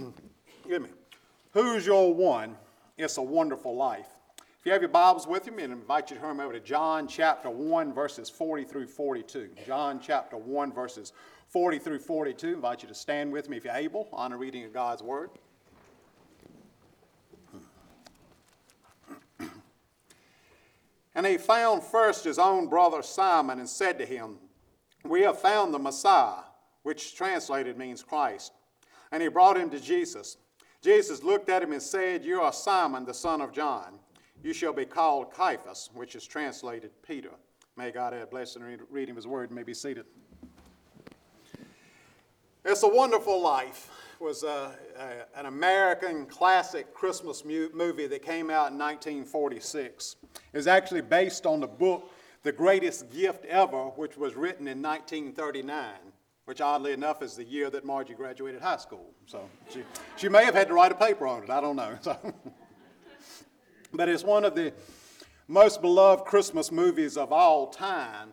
Give 0.68 0.82
me. 0.82 0.88
Who's 1.52 1.86
your 1.86 2.14
one? 2.14 2.56
It's 2.96 3.16
a 3.16 3.22
wonderful 3.22 3.74
life. 3.74 4.06
If 4.38 4.66
you 4.66 4.72
have 4.72 4.82
your 4.82 4.90
Bibles 4.90 5.26
with 5.26 5.46
you, 5.46 5.54
I 5.58 5.62
invite 5.62 6.10
you 6.10 6.16
to 6.16 6.22
turn 6.22 6.38
over 6.38 6.52
to 6.52 6.60
John 6.60 7.08
chapter 7.08 7.48
1, 7.48 7.94
verses 7.94 8.28
40 8.28 8.64
through 8.64 8.86
42. 8.88 9.50
John 9.66 10.00
chapter 10.02 10.36
1, 10.36 10.72
verses 10.72 11.12
40 11.48 11.78
through 11.78 11.98
42. 12.00 12.46
I 12.46 12.52
invite 12.52 12.82
you 12.82 12.88
to 12.88 12.94
stand 12.94 13.32
with 13.32 13.48
me 13.48 13.56
if 13.56 13.64
you're 13.64 13.74
able. 13.74 14.08
on 14.12 14.26
Honor 14.26 14.38
reading 14.38 14.64
of 14.64 14.72
God's 14.72 15.02
Word. 15.02 15.30
And 21.14 21.26
he 21.26 21.38
found 21.38 21.82
first 21.82 22.24
his 22.24 22.38
own 22.38 22.68
brother 22.68 23.02
Simon 23.02 23.58
and 23.58 23.68
said 23.68 23.98
to 23.98 24.06
him, 24.06 24.38
We 25.04 25.22
have 25.22 25.40
found 25.40 25.74
the 25.74 25.78
Messiah, 25.78 26.44
which 26.82 27.16
translated 27.16 27.76
means 27.76 28.02
Christ. 28.02 28.52
And 29.12 29.22
he 29.22 29.28
brought 29.28 29.56
him 29.56 29.70
to 29.70 29.80
Jesus. 29.80 30.36
Jesus 30.82 31.22
looked 31.22 31.48
at 31.48 31.62
him 31.62 31.72
and 31.72 31.82
said, 31.82 32.24
You 32.24 32.40
are 32.40 32.52
Simon, 32.52 33.04
the 33.04 33.14
son 33.14 33.40
of 33.40 33.52
John. 33.52 33.98
You 34.42 34.52
shall 34.52 34.72
be 34.72 34.86
called 34.86 35.34
Cephas, 35.36 35.90
which 35.94 36.14
is 36.14 36.26
translated 36.26 36.90
Peter. 37.02 37.30
May 37.76 37.90
God 37.90 38.14
add 38.14 38.30
blessing 38.30 38.62
and 38.62 38.80
reading 38.90 39.10
of 39.10 39.16
his 39.16 39.26
word. 39.26 39.50
and 39.50 39.56
may 39.56 39.62
be 39.62 39.74
seated. 39.74 40.06
It's 42.64 42.82
a 42.82 42.88
Wonderful 42.88 43.40
Life 43.40 43.90
was 44.20 44.42
a, 44.42 44.74
a, 44.98 45.38
an 45.38 45.46
American 45.46 46.26
classic 46.26 46.92
Christmas 46.92 47.42
mu- 47.44 47.70
movie 47.72 48.06
that 48.06 48.22
came 48.22 48.50
out 48.50 48.70
in 48.70 48.78
1946. 48.78 50.16
It 50.52 50.56
was 50.56 50.66
actually 50.66 51.00
based 51.00 51.46
on 51.46 51.60
the 51.60 51.66
book 51.66 52.10
The 52.42 52.52
Greatest 52.52 53.10
Gift 53.10 53.46
Ever, 53.46 53.84
which 53.96 54.18
was 54.18 54.36
written 54.36 54.68
in 54.68 54.82
1939 54.82 55.88
which 56.50 56.60
oddly 56.60 56.92
enough 56.92 57.22
is 57.22 57.36
the 57.36 57.44
year 57.44 57.70
that 57.70 57.84
Margie 57.84 58.12
graduated 58.12 58.60
high 58.60 58.76
school. 58.76 59.12
So 59.24 59.48
she, 59.72 59.84
she 60.16 60.28
may 60.28 60.44
have 60.44 60.54
had 60.56 60.66
to 60.66 60.74
write 60.74 60.90
a 60.90 60.96
paper 60.96 61.24
on 61.24 61.44
it, 61.44 61.48
I 61.48 61.60
don't 61.60 61.76
know. 61.76 61.96
So. 62.02 62.16
but 63.92 64.08
it's 64.08 64.24
one 64.24 64.44
of 64.44 64.56
the 64.56 64.72
most 65.46 65.80
beloved 65.80 66.24
Christmas 66.24 66.72
movies 66.72 67.16
of 67.16 67.30
all 67.30 67.68
time, 67.68 68.32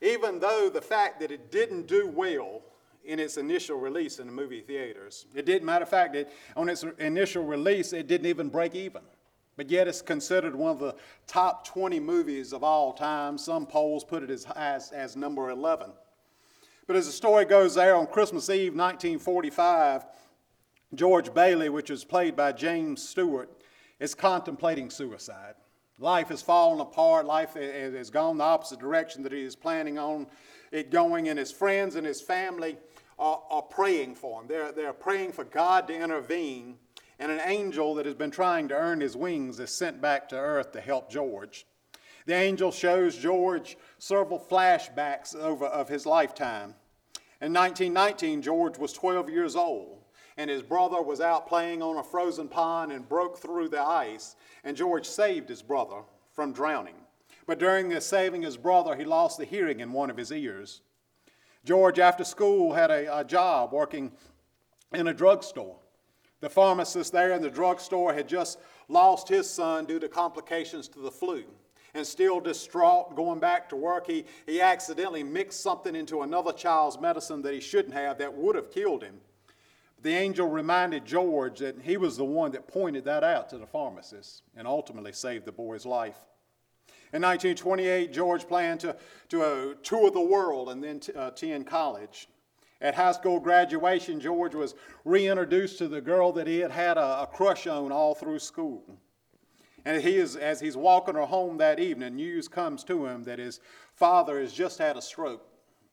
even 0.00 0.40
though 0.40 0.70
the 0.72 0.80
fact 0.80 1.20
that 1.20 1.30
it 1.30 1.52
didn't 1.52 1.86
do 1.86 2.06
well 2.08 2.62
in 3.04 3.18
its 3.18 3.36
initial 3.36 3.78
release 3.78 4.18
in 4.18 4.28
the 4.28 4.32
movie 4.32 4.62
theaters. 4.62 5.26
It 5.34 5.44
didn't 5.44 5.66
matter 5.66 5.82
of 5.82 5.90
fact 5.90 6.14
that 6.14 6.32
on 6.56 6.70
its 6.70 6.86
initial 6.98 7.44
release 7.44 7.92
it 7.92 8.06
didn't 8.06 8.28
even 8.28 8.48
break 8.48 8.74
even. 8.74 9.02
But 9.58 9.68
yet 9.68 9.88
it's 9.88 10.00
considered 10.00 10.56
one 10.56 10.70
of 10.70 10.78
the 10.78 10.94
top 11.26 11.66
20 11.66 12.00
movies 12.00 12.54
of 12.54 12.64
all 12.64 12.94
time. 12.94 13.36
Some 13.36 13.66
polls 13.66 14.04
put 14.04 14.22
it 14.22 14.30
as 14.30 14.46
as, 14.56 14.90
as 14.90 15.16
number 15.16 15.50
11. 15.50 15.90
But 16.88 16.96
as 16.96 17.04
the 17.04 17.12
story 17.12 17.44
goes 17.44 17.74
there, 17.74 17.94
on 17.94 18.06
Christmas 18.06 18.48
Eve 18.48 18.74
1945, 18.74 20.06
George 20.94 21.34
Bailey, 21.34 21.68
which 21.68 21.90
is 21.90 22.02
played 22.02 22.34
by 22.34 22.50
James 22.52 23.06
Stewart, 23.06 23.50
is 24.00 24.14
contemplating 24.14 24.88
suicide. 24.88 25.54
Life 25.98 26.28
has 26.28 26.40
fallen 26.40 26.80
apart. 26.80 27.26
Life 27.26 27.52
has 27.52 28.08
gone 28.08 28.38
the 28.38 28.44
opposite 28.44 28.78
direction 28.78 29.22
that 29.24 29.32
he 29.32 29.42
is 29.42 29.54
planning 29.54 29.98
on 29.98 30.28
it 30.72 30.90
going, 30.90 31.28
and 31.28 31.38
his 31.38 31.52
friends 31.52 31.94
and 31.94 32.06
his 32.06 32.22
family 32.22 32.78
are, 33.18 33.42
are 33.50 33.62
praying 33.62 34.14
for 34.14 34.40
him. 34.40 34.48
They're, 34.48 34.72
they're 34.72 34.94
praying 34.94 35.32
for 35.32 35.44
God 35.44 35.88
to 35.88 35.94
intervene, 35.94 36.78
and 37.18 37.30
an 37.30 37.42
angel 37.44 37.96
that 37.96 38.06
has 38.06 38.14
been 38.14 38.30
trying 38.30 38.66
to 38.68 38.74
earn 38.74 39.02
his 39.02 39.14
wings 39.14 39.60
is 39.60 39.70
sent 39.70 40.00
back 40.00 40.26
to 40.30 40.36
earth 40.36 40.72
to 40.72 40.80
help 40.80 41.10
George. 41.10 41.66
The 42.28 42.34
angel 42.34 42.70
shows 42.70 43.16
George 43.16 43.78
several 43.96 44.38
flashbacks 44.38 45.34
over 45.34 45.64
of 45.64 45.88
his 45.88 46.04
lifetime. 46.04 46.74
In 47.40 47.54
1919, 47.54 48.42
George 48.42 48.76
was 48.76 48.92
12 48.92 49.30
years 49.30 49.56
old, 49.56 50.04
and 50.36 50.50
his 50.50 50.62
brother 50.62 51.00
was 51.00 51.22
out 51.22 51.48
playing 51.48 51.80
on 51.80 51.96
a 51.96 52.02
frozen 52.02 52.46
pond 52.46 52.92
and 52.92 53.08
broke 53.08 53.38
through 53.38 53.70
the 53.70 53.80
ice, 53.80 54.36
and 54.62 54.76
George 54.76 55.06
saved 55.06 55.48
his 55.48 55.62
brother 55.62 56.02
from 56.30 56.52
drowning. 56.52 56.96
But 57.46 57.58
during 57.58 57.88
the 57.88 57.98
saving 57.98 58.42
his 58.42 58.58
brother, 58.58 58.94
he 58.94 59.06
lost 59.06 59.38
the 59.38 59.46
hearing 59.46 59.80
in 59.80 59.92
one 59.92 60.10
of 60.10 60.18
his 60.18 60.30
ears. 60.30 60.82
George, 61.64 61.98
after 61.98 62.24
school, 62.24 62.74
had 62.74 62.90
a, 62.90 63.20
a 63.20 63.24
job 63.24 63.72
working 63.72 64.12
in 64.92 65.08
a 65.08 65.14
drugstore. 65.14 65.78
The 66.40 66.50
pharmacist 66.50 67.10
there 67.10 67.32
in 67.32 67.40
the 67.40 67.48
drugstore 67.48 68.12
had 68.12 68.28
just 68.28 68.58
lost 68.86 69.30
his 69.30 69.48
son 69.48 69.86
due 69.86 69.98
to 69.98 70.10
complications 70.10 70.88
to 70.88 70.98
the 70.98 71.10
flu 71.10 71.44
and 71.98 72.06
still 72.06 72.40
distraught, 72.40 73.14
going 73.14 73.38
back 73.38 73.68
to 73.68 73.76
work, 73.76 74.06
he, 74.06 74.24
he 74.46 74.60
accidentally 74.60 75.22
mixed 75.22 75.60
something 75.60 75.94
into 75.94 76.22
another 76.22 76.52
child's 76.52 76.98
medicine 76.98 77.42
that 77.42 77.52
he 77.52 77.60
shouldn't 77.60 77.94
have 77.94 78.18
that 78.18 78.32
would 78.32 78.56
have 78.56 78.70
killed 78.70 79.02
him. 79.02 79.20
The 80.00 80.14
angel 80.14 80.48
reminded 80.48 81.04
George 81.04 81.58
that 81.58 81.82
he 81.82 81.96
was 81.96 82.16
the 82.16 82.24
one 82.24 82.52
that 82.52 82.68
pointed 82.68 83.04
that 83.04 83.24
out 83.24 83.50
to 83.50 83.58
the 83.58 83.66
pharmacist 83.66 84.42
and 84.56 84.66
ultimately 84.66 85.12
saved 85.12 85.44
the 85.44 85.52
boy's 85.52 85.84
life. 85.84 86.18
In 87.12 87.22
1928, 87.22 88.12
George 88.12 88.46
planned 88.46 88.80
to, 88.80 88.96
to 89.30 89.42
uh, 89.42 89.74
tour 89.82 90.10
the 90.10 90.20
world 90.20 90.68
and 90.68 90.84
then 90.84 91.00
t- 91.00 91.12
uh, 91.14 91.28
attend 91.28 91.66
college. 91.66 92.28
At 92.80 92.94
high 92.94 93.12
school 93.12 93.40
graduation, 93.40 94.20
George 94.20 94.54
was 94.54 94.74
reintroduced 95.04 95.78
to 95.78 95.88
the 95.88 96.00
girl 96.00 96.32
that 96.32 96.46
he 96.46 96.60
had 96.60 96.70
had 96.70 96.96
a, 96.96 97.22
a 97.22 97.26
crush 97.26 97.66
on 97.66 97.90
all 97.90 98.14
through 98.14 98.38
school. 98.38 98.84
And 99.88 100.02
he 100.02 100.18
is, 100.18 100.36
as 100.36 100.60
he's 100.60 100.76
walking 100.76 101.14
her 101.14 101.24
home 101.24 101.56
that 101.56 101.80
evening, 101.80 102.16
news 102.16 102.46
comes 102.46 102.84
to 102.84 103.06
him 103.06 103.24
that 103.24 103.38
his 103.38 103.58
father 103.94 104.38
has 104.38 104.52
just 104.52 104.76
had 104.76 104.98
a 104.98 105.00
stroke 105.00 105.48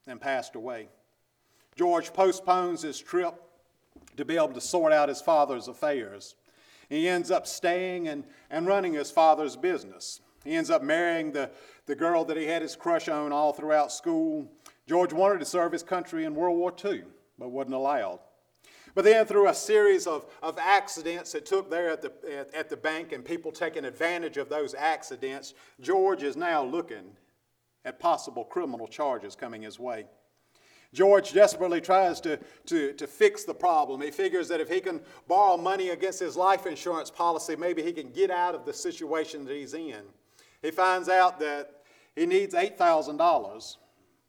and 0.05 0.19
passed 0.19 0.55
away. 0.55 0.89
George 1.77 2.11
postpones 2.11 2.81
his 2.81 2.99
trip 2.99 3.41
to 4.17 4.25
be 4.25 4.35
able 4.35 4.49
to 4.49 4.59
sort 4.59 4.91
out 4.91 5.07
his 5.07 5.21
father's 5.21 5.69
affairs. 5.69 6.35
He 6.89 7.07
ends 7.07 7.31
up 7.31 7.47
staying 7.47 8.09
and, 8.09 8.25
and 8.49 8.67
running 8.67 8.95
his 8.95 9.11
father's 9.11 9.55
business. 9.55 10.19
He 10.43 10.55
ends 10.55 10.69
up 10.69 10.83
marrying 10.83 11.31
the, 11.31 11.49
the 11.85 11.95
girl 11.95 12.25
that 12.25 12.35
he 12.35 12.47
had 12.47 12.63
his 12.63 12.75
crush 12.75 13.07
on 13.07 13.31
all 13.31 13.53
throughout 13.53 13.93
school. 13.93 14.51
George 14.89 15.13
wanted 15.13 15.39
to 15.39 15.45
serve 15.45 15.71
his 15.71 15.83
country 15.83 16.25
in 16.25 16.35
World 16.35 16.57
War 16.57 16.73
II, 16.83 17.03
but 17.39 17.49
wasn't 17.49 17.75
allowed. 17.75 18.19
But 18.95 19.03
then, 19.03 19.25
through 19.25 19.49
a 19.49 19.53
series 19.53 20.07
of, 20.07 20.25
of 20.41 20.57
accidents 20.57 21.33
that 21.33 21.45
took 21.45 21.69
there 21.69 21.89
at 21.89 22.01
the, 22.01 22.13
at, 22.33 22.55
at 22.55 22.69
the 22.69 22.77
bank 22.77 23.11
and 23.11 23.25
people 23.25 23.51
taking 23.51 23.83
advantage 23.83 24.37
of 24.37 24.47
those 24.47 24.73
accidents, 24.73 25.53
George 25.81 26.23
is 26.23 26.37
now 26.37 26.63
looking 26.63 27.11
at 27.83 27.99
possible 27.99 28.45
criminal 28.45 28.87
charges 28.87 29.35
coming 29.35 29.61
his 29.61 29.77
way. 29.77 30.05
George 30.93 31.33
desperately 31.33 31.81
tries 31.81 32.21
to, 32.21 32.39
to, 32.67 32.93
to 32.93 33.05
fix 33.05 33.43
the 33.43 33.53
problem. 33.53 34.01
He 34.01 34.11
figures 34.11 34.47
that 34.47 34.61
if 34.61 34.69
he 34.69 34.79
can 34.79 35.01
borrow 35.27 35.57
money 35.57 35.89
against 35.89 36.21
his 36.21 36.37
life 36.37 36.65
insurance 36.65 37.11
policy, 37.11 37.57
maybe 37.57 37.83
he 37.83 37.91
can 37.91 38.11
get 38.11 38.31
out 38.31 38.55
of 38.55 38.65
the 38.65 38.73
situation 38.73 39.43
that 39.43 39.53
he's 39.53 39.73
in. 39.73 40.03
He 40.61 40.71
finds 40.71 41.09
out 41.09 41.37
that 41.41 41.81
he 42.15 42.25
needs 42.25 42.55
$8,000, 42.55 43.75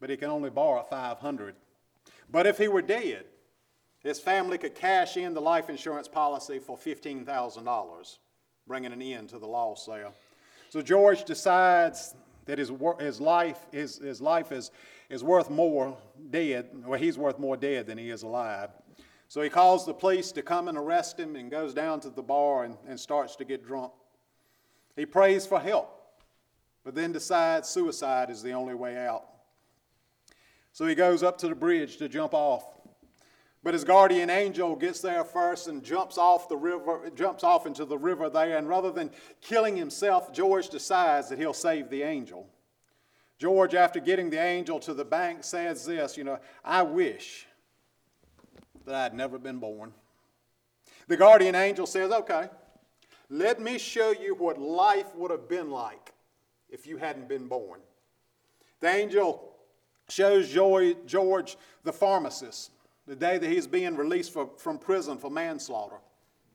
but 0.01 0.11
he 0.11 0.17
can 0.17 0.29
only 0.29 0.51
borrow 0.51 0.83
500 0.83 1.55
But 2.29 2.49
if 2.49 2.59
he 2.59 2.67
were 2.67 2.83
dead, 2.83 3.27
his 4.07 4.21
family 4.21 4.57
could 4.57 4.75
cash 4.75 5.17
in 5.17 5.35
the 5.35 5.41
life 5.41 5.69
insurance 5.69 6.07
policy 6.07 6.59
for 6.59 6.77
$15,000, 6.77 8.19
bringing 8.67 8.93
an 8.93 9.03
end 9.03 9.29
to 9.31 9.39
the 9.39 9.47
loss 9.47 9.87
there. 9.87 10.11
So 10.69 10.81
George 10.81 11.25
decides 11.25 12.15
that 12.45 12.59
his, 12.59 12.71
his 13.01 13.21
life, 13.21 13.67
his, 13.73 13.99
his 13.99 14.21
life 14.21 14.53
is, 14.53 14.71
is 15.11 15.25
worth 15.25 15.51
more 15.51 15.97
dead, 16.31 16.69
or 16.87 16.97
he's 16.97 17.19
worth 17.19 17.39
more 17.39 17.57
dead 17.57 17.87
than 17.87 17.99
he 17.99 18.11
is 18.11 18.23
alive. 18.23 18.71
So 19.29 19.43
he 19.43 19.49
calls 19.49 19.85
the 19.85 19.95
police 19.95 20.31
to 20.33 20.43
come 20.43 20.69
and 20.69 20.79
arrest 20.79 21.19
him 21.19 21.35
and 21.35 21.51
goes 21.51 21.75
down 21.75 22.01
to 22.01 22.11
the 22.11 22.23
bar 22.23 22.65
and, 22.65 22.77
and 22.87 22.99
starts 22.99 23.35
to 23.37 23.45
get 23.45 23.67
drunk. 23.67 23.93
He 24.95 25.05
prays 25.05 25.47
for 25.47 25.59
help, 25.59 25.91
but 26.85 26.95
then 26.95 27.13
decides 27.13 27.69
suicide 27.69 28.31
is 28.31 28.43
the 28.43 28.53
only 28.53 28.75
way 28.75 28.97
out. 28.97 29.25
So 30.73 30.87
he 30.87 30.95
goes 30.95 31.23
up 31.23 31.39
to 31.39 31.49
the 31.49 31.55
bridge 31.55 31.97
to 31.97 32.09
jump 32.09 32.35
off. 32.35 32.76
But 33.67 33.75
his 33.75 33.83
guardian 33.83 34.31
angel 34.31 34.77
gets 34.77 35.01
there 35.01 35.25
first 35.25 35.67
and 35.67 35.83
jumps 35.83 36.19
off 36.19 36.49
the 36.49 36.57
river, 36.57 37.11
jumps 37.17 37.43
off 37.43 37.67
into 37.67 37.85
the 37.85 37.99
river 37.99 38.31
there, 38.31 38.59
and 38.59 38.69
rather 38.69 38.93
than 38.93 39.11
killing 39.41 39.77
himself, 39.77 40.33
George 40.33 40.69
decides 40.69 41.31
that 41.31 41.39
he'll 41.41 41.53
save 41.53 41.91
the 41.91 42.05
angel. 42.05 42.47
George, 43.41 43.75
after 43.75 43.99
getting 43.99 44.31
the 44.31 44.41
angel 44.41 44.79
to 44.79 44.95
the 44.95 45.05
bank, 45.05 45.43
says 45.43 45.85
this, 45.85 46.17
you 46.17 46.23
know, 46.23 46.39
I 46.65 46.83
wish 46.83 47.49
that 48.85 48.95
I'd 48.95 49.15
never 49.15 49.37
been 49.37 49.59
born. 49.59 49.93
The 51.09 51.17
guardian 51.17 51.57
angel 51.57 51.87
says, 51.87 52.13
okay, 52.13 52.49
let 53.31 53.61
me 53.61 53.79
show 53.79 54.13
you 54.13 54.37
what 54.37 54.61
life 54.61 55.13
would 55.17 55.33
have 55.33 55.49
been 55.49 55.73
like 55.73 56.13
if 56.71 56.87
you 56.87 56.99
hadn't 56.99 57.29
been 57.29 57.49
born. 57.49 57.81
The 58.79 58.91
angel 58.91 59.57
shows 60.09 60.49
George 60.49 61.57
the 61.83 61.93
pharmacist 61.93 62.71
the 63.07 63.17
day 63.17 63.39
that 63.39 63.49
he's 63.49 63.67
being 63.67 63.97
released 63.97 64.33
for, 64.33 64.51
from 64.59 64.79
prison 64.79 65.19
for 65.19 65.31
manslaughter. 65.31 65.97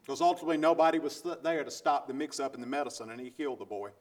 Because 0.01 0.21
ultimately 0.21 0.57
nobody 0.57 0.99
was 0.99 1.23
there 1.43 1.63
to 1.63 1.71
stop 1.71 2.07
the 2.07 2.13
mix 2.13 2.39
up 2.39 2.55
in 2.55 2.61
the 2.61 2.67
medicine, 2.67 3.11
and 3.11 3.21
he 3.21 3.29
killed 3.29 3.59
the 3.59 3.65
boy. 3.65 3.91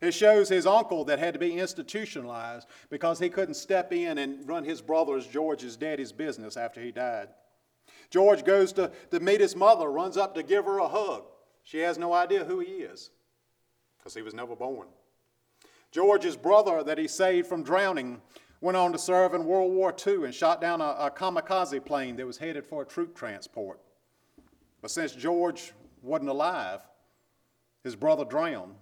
It 0.00 0.12
shows 0.12 0.48
his 0.48 0.66
uncle 0.66 1.04
that 1.06 1.18
had 1.18 1.34
to 1.34 1.40
be 1.40 1.58
institutionalized 1.58 2.66
because 2.90 3.18
he 3.18 3.28
couldn't 3.28 3.54
step 3.54 3.92
in 3.92 4.18
and 4.18 4.46
run 4.48 4.64
his 4.64 4.80
brother's, 4.80 5.26
George's 5.26 5.76
daddy's 5.76 6.12
business 6.12 6.56
after 6.56 6.80
he 6.80 6.90
died. 6.90 7.28
George 8.10 8.44
goes 8.44 8.72
to, 8.72 8.90
to 9.10 9.20
meet 9.20 9.40
his 9.40 9.54
mother, 9.54 9.88
runs 9.88 10.16
up 10.16 10.34
to 10.34 10.42
give 10.42 10.64
her 10.64 10.78
a 10.78 10.88
hug. 10.88 11.24
She 11.62 11.78
has 11.78 11.98
no 11.98 12.12
idea 12.12 12.44
who 12.44 12.60
he 12.60 12.72
is 12.72 13.10
because 13.98 14.14
he 14.14 14.22
was 14.22 14.34
never 14.34 14.56
born. 14.56 14.88
George's 15.92 16.36
brother, 16.36 16.82
that 16.82 16.98
he 16.98 17.08
saved 17.08 17.48
from 17.48 17.62
drowning, 17.62 18.20
went 18.60 18.76
on 18.76 18.92
to 18.92 18.98
serve 18.98 19.34
in 19.34 19.44
World 19.44 19.72
War 19.72 19.94
II 20.06 20.24
and 20.24 20.34
shot 20.34 20.60
down 20.60 20.80
a, 20.80 20.84
a 20.84 21.10
kamikaze 21.10 21.84
plane 21.84 22.16
that 22.16 22.26
was 22.26 22.38
headed 22.38 22.64
for 22.64 22.82
a 22.82 22.86
troop 22.86 23.14
transport. 23.14 23.80
But 24.82 24.90
since 24.90 25.12
George 25.12 25.72
wasn't 26.02 26.30
alive, 26.30 26.80
his 27.82 27.96
brother 27.96 28.24
drowned 28.24 28.74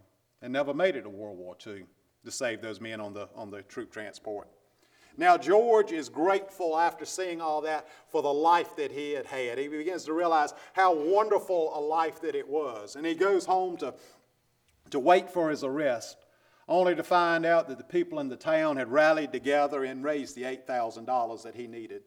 and 0.43 0.53
never 0.53 0.75
made 0.75 0.97
it 0.97 1.03
to 1.03 1.09
World 1.09 1.39
War 1.39 1.57
II 1.67 1.85
to 2.25 2.31
save 2.31 2.61
those 2.61 2.81
men 2.81 3.01
on 3.01 3.13
the, 3.13 3.29
on 3.35 3.51
the 3.51 3.63
troop 3.63 3.93
transport. 3.93 4.49
Now, 5.17 5.37
George 5.37 5.91
is 5.91 6.09
grateful 6.09 6.79
after 6.79 7.05
seeing 7.05 7.41
all 7.41 7.61
that 7.63 7.89
for 8.09 8.23
the 8.23 8.33
life 8.33 8.77
that 8.77 8.93
he 8.93 9.13
had 9.13 9.27
had. 9.27 9.59
He 9.59 9.67
begins 9.67 10.05
to 10.05 10.13
realize 10.13 10.55
how 10.75 10.95
wonderful 10.95 11.77
a 11.77 11.81
life 11.81 12.21
that 12.21 12.37
it 12.37 12.49
was. 12.49 12.95
And 12.95 13.05
he 13.05 13.15
goes 13.15 13.45
home 13.45 13.77
to, 13.79 13.95
to 14.91 15.01
wait 15.01 15.29
for 15.29 15.51
his 15.51 15.65
arrest, 15.65 16.19
only 16.69 16.95
to 16.95 17.03
find 17.03 17.47
out 17.47 17.69
that 17.69 17.79
the 17.79 17.85
people 17.85 18.21
in 18.21 18.29
the 18.29 18.37
town 18.37 18.77
had 18.77 18.93
rallied 18.93 19.33
together 19.33 19.85
and 19.85 20.05
raised 20.05 20.37
the 20.37 20.43
$8,000 20.43 21.43
that 21.43 21.55
he 21.55 21.67
needed. 21.67 22.03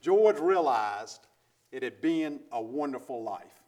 George 0.00 0.38
realized 0.38 1.26
it 1.70 1.82
had 1.82 2.00
been 2.00 2.40
a 2.52 2.60
wonderful 2.60 3.22
life. 3.22 3.62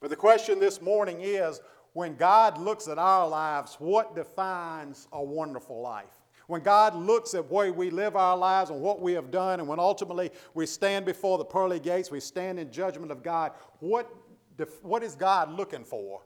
But 0.00 0.10
the 0.10 0.16
question 0.16 0.60
this 0.60 0.82
morning 0.82 1.18
is 1.20 1.60
when 1.94 2.16
God 2.16 2.58
looks 2.58 2.86
at 2.86 2.98
our 2.98 3.26
lives, 3.26 3.76
what 3.78 4.14
defines 4.14 5.08
a 5.12 5.22
wonderful 5.22 5.80
life? 5.80 6.20
When 6.48 6.62
God 6.62 6.94
looks 6.94 7.34
at 7.34 7.50
way 7.50 7.70
we 7.70 7.90
live 7.90 8.14
our 8.14 8.36
lives 8.36 8.70
and 8.70 8.80
what 8.80 9.00
we 9.00 9.12
have 9.14 9.30
done, 9.30 9.58
and 9.58 9.68
when 9.68 9.80
ultimately 9.80 10.30
we 10.54 10.66
stand 10.66 11.04
before 11.06 11.38
the 11.38 11.44
pearly 11.44 11.80
gates, 11.80 12.10
we 12.10 12.20
stand 12.20 12.60
in 12.60 12.70
judgment 12.70 13.10
of 13.10 13.22
God, 13.22 13.52
what, 13.80 14.14
def- 14.56 14.84
what 14.84 15.02
is 15.02 15.14
God 15.16 15.50
looking 15.50 15.84
for 15.84 16.20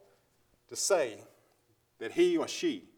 to 0.68 0.76
say 0.76 1.18
that 1.98 2.12
he 2.12 2.36
or 2.36 2.46
she 2.48 2.89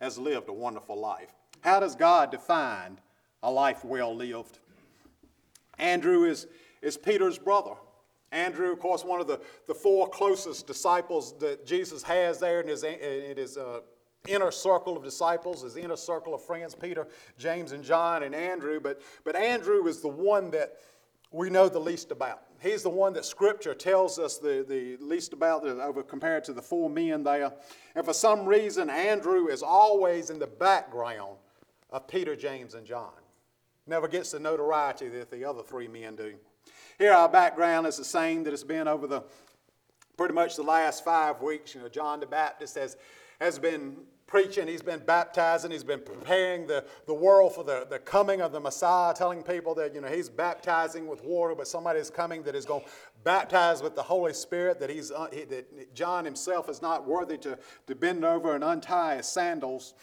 has 0.00 0.18
lived 0.18 0.48
a 0.48 0.52
wonderful 0.52 0.98
life? 0.98 1.32
How 1.60 1.80
does 1.80 1.94
God 1.94 2.30
define 2.30 2.98
a 3.42 3.50
life 3.50 3.84
well 3.84 4.14
lived? 4.14 4.58
Andrew 5.78 6.24
is, 6.24 6.46
is 6.82 6.96
Peter's 6.96 7.38
brother. 7.38 7.72
Andrew, 8.32 8.72
of 8.72 8.78
course, 8.78 9.04
one 9.04 9.20
of 9.20 9.26
the, 9.26 9.40
the 9.66 9.74
four 9.74 10.08
closest 10.08 10.66
disciples 10.66 11.36
that 11.38 11.66
Jesus 11.66 12.02
has 12.02 12.38
there 12.38 12.60
in 12.60 12.68
his, 12.68 12.84
in 12.84 13.36
his 13.36 13.56
uh, 13.56 13.80
inner 14.28 14.50
circle 14.50 14.96
of 14.96 15.02
disciples, 15.02 15.62
his 15.62 15.76
inner 15.76 15.96
circle 15.96 16.34
of 16.34 16.44
friends, 16.44 16.74
Peter, 16.74 17.08
James, 17.38 17.72
and 17.72 17.82
John, 17.82 18.22
and 18.22 18.34
Andrew. 18.34 18.78
But, 18.80 19.00
but 19.24 19.34
Andrew 19.34 19.86
is 19.86 20.00
the 20.00 20.08
one 20.08 20.50
that 20.52 20.76
we 21.32 21.50
know 21.50 21.68
the 21.68 21.78
least 21.78 22.10
about. 22.10 22.42
He's 22.60 22.82
the 22.82 22.90
one 22.90 23.12
that 23.14 23.24
Scripture 23.24 23.74
tells 23.74 24.18
us 24.18 24.38
the, 24.38 24.64
the 24.68 24.96
least 25.02 25.32
about 25.32 25.64
over 25.64 26.02
compared 26.02 26.44
to 26.44 26.52
the 26.52 26.62
four 26.62 26.90
men 26.90 27.22
there. 27.22 27.52
And 27.94 28.04
for 28.04 28.12
some 28.12 28.44
reason, 28.44 28.90
Andrew 28.90 29.46
is 29.48 29.62
always 29.62 30.30
in 30.30 30.38
the 30.38 30.46
background 30.46 31.36
of 31.90 32.06
Peter, 32.06 32.36
James, 32.36 32.74
and 32.74 32.86
John. 32.86 33.12
Never 33.86 34.08
gets 34.08 34.32
the 34.32 34.40
notoriety 34.40 35.08
that 35.08 35.30
the 35.30 35.44
other 35.44 35.62
three 35.62 35.88
men 35.88 36.16
do. 36.16 36.34
Here, 36.98 37.12
our 37.12 37.28
background 37.28 37.86
is 37.86 37.96
the 37.96 38.04
same 38.04 38.44
that 38.44 38.52
it's 38.52 38.62
been 38.62 38.86
over 38.86 39.06
the 39.06 39.22
pretty 40.16 40.34
much 40.34 40.56
the 40.56 40.62
last 40.62 41.02
five 41.02 41.40
weeks. 41.40 41.74
You 41.74 41.80
know, 41.80 41.88
John 41.88 42.20
the 42.20 42.26
Baptist 42.26 42.74
has, 42.74 42.98
has 43.40 43.58
been 43.58 43.96
preaching, 44.30 44.68
he's 44.68 44.80
been 44.80 45.00
baptizing, 45.00 45.72
he's 45.72 45.84
been 45.84 46.00
preparing 46.00 46.66
the, 46.66 46.84
the 47.06 47.12
world 47.12 47.52
for 47.52 47.64
the, 47.64 47.86
the 47.90 47.98
coming 47.98 48.40
of 48.40 48.52
the 48.52 48.60
Messiah, 48.60 49.12
telling 49.12 49.42
people 49.42 49.74
that, 49.74 49.92
you 49.92 50.00
know, 50.00 50.08
he's 50.08 50.28
baptizing 50.28 51.08
with 51.08 51.22
water, 51.24 51.54
but 51.54 51.66
somebody 51.66 51.98
is 51.98 52.10
coming 52.10 52.44
that 52.44 52.54
is 52.54 52.64
going 52.64 52.82
to 52.82 52.88
baptize 53.24 53.82
with 53.82 53.96
the 53.96 54.02
Holy 54.02 54.32
Spirit, 54.32 54.78
that, 54.78 54.88
he's, 54.88 55.10
uh, 55.10 55.26
he, 55.32 55.44
that 55.44 55.94
John 55.94 56.24
himself 56.24 56.68
is 56.68 56.80
not 56.80 57.06
worthy 57.06 57.36
to, 57.38 57.58
to 57.88 57.94
bend 57.96 58.24
over 58.24 58.54
and 58.54 58.62
untie 58.62 59.16
his 59.16 59.26
sandals. 59.26 59.94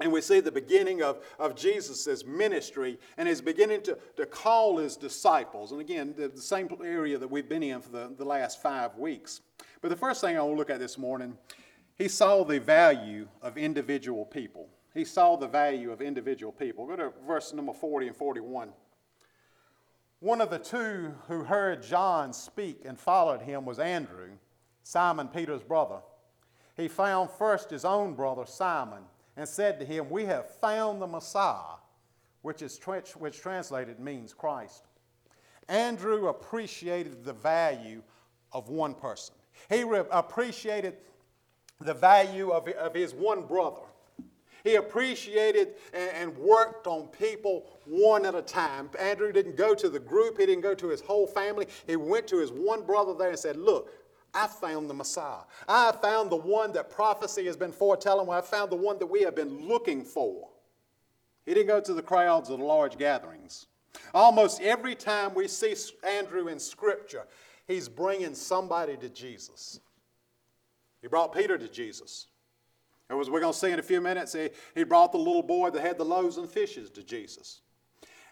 And 0.00 0.12
we 0.12 0.20
see 0.20 0.40
the 0.40 0.52
beginning 0.52 1.02
of, 1.02 1.24
of 1.38 1.56
Jesus' 1.56 2.24
ministry, 2.24 2.98
and 3.16 3.26
he's 3.26 3.40
beginning 3.40 3.82
to, 3.82 3.98
to 4.16 4.26
call 4.26 4.76
his 4.76 4.96
disciples. 4.96 5.72
And 5.72 5.80
again, 5.80 6.14
the, 6.16 6.28
the 6.28 6.40
same 6.40 6.68
area 6.84 7.18
that 7.18 7.28
we've 7.28 7.48
been 7.48 7.62
in 7.62 7.80
for 7.80 7.90
the, 7.90 8.12
the 8.16 8.24
last 8.24 8.62
five 8.62 8.94
weeks. 8.96 9.40
But 9.80 9.88
the 9.88 9.96
first 9.96 10.20
thing 10.20 10.36
I 10.36 10.40
want 10.42 10.52
to 10.52 10.58
look 10.58 10.70
at 10.70 10.78
this 10.78 10.98
morning, 10.98 11.36
he 11.98 12.08
saw 12.08 12.44
the 12.44 12.60
value 12.60 13.28
of 13.42 13.58
individual 13.58 14.24
people. 14.24 14.68
He 14.94 15.04
saw 15.04 15.36
the 15.36 15.48
value 15.48 15.90
of 15.90 16.00
individual 16.00 16.52
people. 16.52 16.86
Go 16.86 16.96
to 16.96 17.12
verse 17.26 17.52
number 17.52 17.72
40 17.72 18.08
and 18.08 18.16
41. 18.16 18.70
One 20.20 20.40
of 20.40 20.50
the 20.50 20.58
two 20.58 21.14
who 21.28 21.44
heard 21.44 21.82
John 21.82 22.32
speak 22.32 22.82
and 22.84 22.98
followed 22.98 23.42
him 23.42 23.64
was 23.64 23.78
Andrew, 23.78 24.30
Simon 24.82 25.28
Peter's 25.28 25.62
brother. 25.62 26.00
He 26.76 26.88
found 26.88 27.30
first 27.30 27.70
his 27.70 27.84
own 27.84 28.14
brother 28.14 28.46
Simon 28.46 29.02
and 29.36 29.48
said 29.48 29.78
to 29.78 29.86
him, 29.86 30.08
We 30.10 30.24
have 30.24 30.50
found 30.56 31.02
the 31.02 31.06
Messiah, 31.06 31.76
which, 32.42 32.62
is 32.62 32.80
which 33.16 33.40
translated 33.40 34.00
means 34.00 34.32
Christ. 34.32 34.86
Andrew 35.68 36.28
appreciated 36.28 37.24
the 37.24 37.32
value 37.32 38.02
of 38.52 38.68
one 38.68 38.94
person. 38.94 39.34
He 39.68 39.84
re- 39.84 40.04
appreciated 40.10 40.96
the 41.80 41.94
value 41.94 42.50
of, 42.50 42.68
of 42.68 42.94
his 42.94 43.14
one 43.14 43.46
brother. 43.46 43.82
He 44.64 44.74
appreciated 44.74 45.74
and, 45.92 46.36
worked 46.36 46.86
on 46.86 47.06
people 47.08 47.66
one 47.84 48.26
at 48.26 48.34
a 48.34 48.42
time. 48.42 48.90
Andrew 48.98 49.32
didn't 49.32 49.56
go 49.56 49.74
to 49.74 49.88
the 49.88 50.00
group, 50.00 50.38
he 50.38 50.46
didn't 50.46 50.62
go 50.62 50.74
to 50.74 50.88
his 50.88 51.00
whole 51.00 51.26
family. 51.26 51.66
He 51.86 51.96
went 51.96 52.26
to 52.28 52.38
his 52.38 52.50
one 52.50 52.84
brother 52.84 53.14
there 53.14 53.30
and 53.30 53.38
said, 53.38 53.56
Look, 53.56 53.90
I 54.34 54.46
found 54.46 54.90
the 54.90 54.94
Messiah. 54.94 55.44
I 55.66 55.92
found 55.92 56.30
the 56.30 56.36
one 56.36 56.72
that 56.72 56.90
prophecy 56.90 57.46
has 57.46 57.56
been 57.56 57.72
foretelling. 57.72 58.28
I 58.28 58.40
found 58.40 58.70
the 58.70 58.76
one 58.76 58.98
that 58.98 59.06
we 59.06 59.22
have 59.22 59.34
been 59.34 59.66
looking 59.66 60.04
for. 60.04 60.48
He 61.46 61.54
didn't 61.54 61.68
go 61.68 61.80
to 61.80 61.94
the 61.94 62.02
crowds 62.02 62.50
of 62.50 62.58
the 62.58 62.64
large 62.64 62.98
gatherings. 62.98 63.66
Almost 64.12 64.60
every 64.60 64.94
time 64.94 65.34
we 65.34 65.48
see 65.48 65.74
Andrew 66.06 66.48
in 66.48 66.58
Scripture, 66.58 67.26
he's 67.66 67.88
bringing 67.88 68.34
somebody 68.34 68.96
to 68.98 69.08
Jesus. 69.08 69.80
He 71.02 71.08
brought 71.08 71.34
Peter 71.34 71.56
to 71.56 71.68
Jesus. 71.68 72.26
As 73.10 73.30
we're 73.30 73.40
going 73.40 73.52
to 73.52 73.58
see 73.58 73.70
in 73.70 73.78
a 73.78 73.82
few 73.82 74.00
minutes, 74.00 74.34
he, 74.34 74.50
he 74.74 74.84
brought 74.84 75.12
the 75.12 75.18
little 75.18 75.42
boy 75.42 75.70
that 75.70 75.80
had 75.80 75.96
the 75.96 76.04
loaves 76.04 76.36
and 76.36 76.48
fishes 76.48 76.90
to 76.90 77.02
Jesus. 77.02 77.62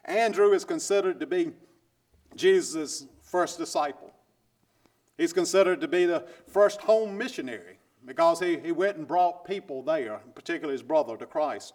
Andrew 0.05 0.53
is 0.53 0.65
considered 0.65 1.19
to 1.21 1.27
be 1.27 1.53
Jesus' 2.35 3.07
first 3.23 3.59
disciple. 3.59 4.13
He's 5.17 5.33
considered 5.33 5.81
to 5.81 5.89
be 5.89 6.05
the 6.05 6.27
first 6.47 6.81
home 6.83 7.17
missionary 7.17 7.79
because 8.05 8.39
he, 8.39 8.59
he 8.59 8.71
went 8.71 8.99
and 8.99 9.09
brought 9.09 9.47
people 9.47 9.83
there, 9.83 10.21
particularly 10.35 10.75
his 10.75 10.83
brother, 10.83 11.17
to 11.17 11.27
Christ. 11.27 11.75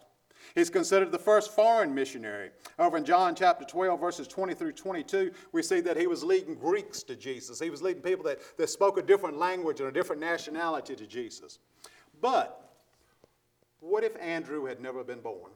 He's 0.54 0.70
considered 0.70 1.12
the 1.12 1.18
first 1.18 1.54
foreign 1.54 1.94
missionary. 1.94 2.50
Over 2.78 2.96
in 2.96 3.04
John 3.04 3.34
chapter 3.34 3.64
12, 3.64 4.00
verses 4.00 4.28
20 4.28 4.54
through 4.54 4.72
22, 4.72 5.32
we 5.52 5.62
see 5.62 5.80
that 5.80 5.96
he 5.96 6.06
was 6.06 6.22
leading 6.22 6.54
Greeks 6.54 7.02
to 7.04 7.16
Jesus. 7.16 7.60
He 7.60 7.70
was 7.70 7.82
leading 7.82 8.02
people 8.02 8.24
that, 8.24 8.40
that 8.56 8.68
spoke 8.68 8.98
a 8.98 9.02
different 9.02 9.38
language 9.38 9.80
and 9.80 9.88
a 9.88 9.92
different 9.92 10.20
nationality 10.20 10.94
to 10.96 11.06
Jesus. 11.06 11.58
But 12.20 12.58
what 13.80 14.04
if 14.04 14.16
Andrew 14.20 14.66
had 14.66 14.80
never 14.80 15.02
been 15.04 15.20
born? 15.20 15.52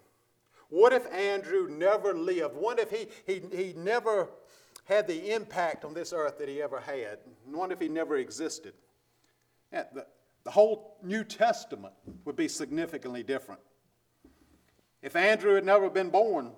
What 0.68 0.92
if 0.92 1.10
Andrew 1.12 1.68
never 1.68 2.14
lived? 2.14 2.56
What 2.56 2.78
if 2.78 2.90
he, 2.90 3.06
he, 3.26 3.42
he 3.54 3.72
never 3.76 4.28
had 4.86 5.06
the 5.06 5.34
impact 5.34 5.84
on 5.84 5.94
this 5.94 6.12
earth 6.12 6.38
that 6.38 6.48
he 6.48 6.62
ever 6.62 6.80
had. 6.80 7.18
What 7.44 7.72
if 7.72 7.80
he 7.80 7.88
never 7.88 8.16
existed? 8.16 8.72
Yeah, 9.72 9.84
the, 9.92 10.06
the 10.44 10.50
whole 10.50 10.96
New 11.02 11.24
Testament 11.24 11.92
would 12.24 12.36
be 12.36 12.48
significantly 12.48 13.22
different. 13.22 13.60
If 15.06 15.14
Andrew 15.14 15.54
had 15.54 15.64
never 15.64 15.88
been 15.88 16.10
born, 16.10 16.50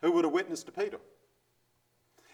who 0.00 0.12
would 0.12 0.24
have 0.24 0.32
witnessed 0.32 0.66
to 0.66 0.72
Peter? 0.72 1.00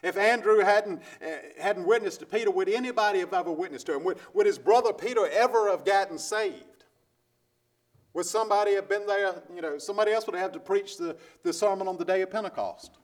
If 0.02 0.18
Andrew 0.18 0.58
hadn't, 0.58 1.00
uh, 1.22 1.28
hadn't 1.58 1.86
witnessed 1.86 2.20
to 2.20 2.26
Peter, 2.26 2.50
would 2.50 2.68
anybody 2.68 3.20
have 3.20 3.32
ever 3.32 3.50
witnessed 3.50 3.86
to 3.86 3.94
him? 3.94 4.04
Would, 4.04 4.18
would 4.34 4.44
his 4.44 4.58
brother 4.58 4.92
Peter 4.92 5.26
ever 5.32 5.70
have 5.70 5.82
gotten 5.86 6.18
saved? 6.18 6.84
Would 8.12 8.26
somebody 8.26 8.74
have 8.74 8.86
been 8.86 9.06
there? 9.06 9.42
You 9.54 9.62
know, 9.62 9.78
somebody 9.78 10.12
else 10.12 10.26
would 10.26 10.36
have 10.36 10.52
to 10.52 10.60
preach 10.60 10.98
the, 10.98 11.16
the 11.42 11.54
sermon 11.54 11.88
on 11.88 11.96
the 11.96 12.04
day 12.04 12.20
of 12.20 12.30
Pentecost. 12.30 12.98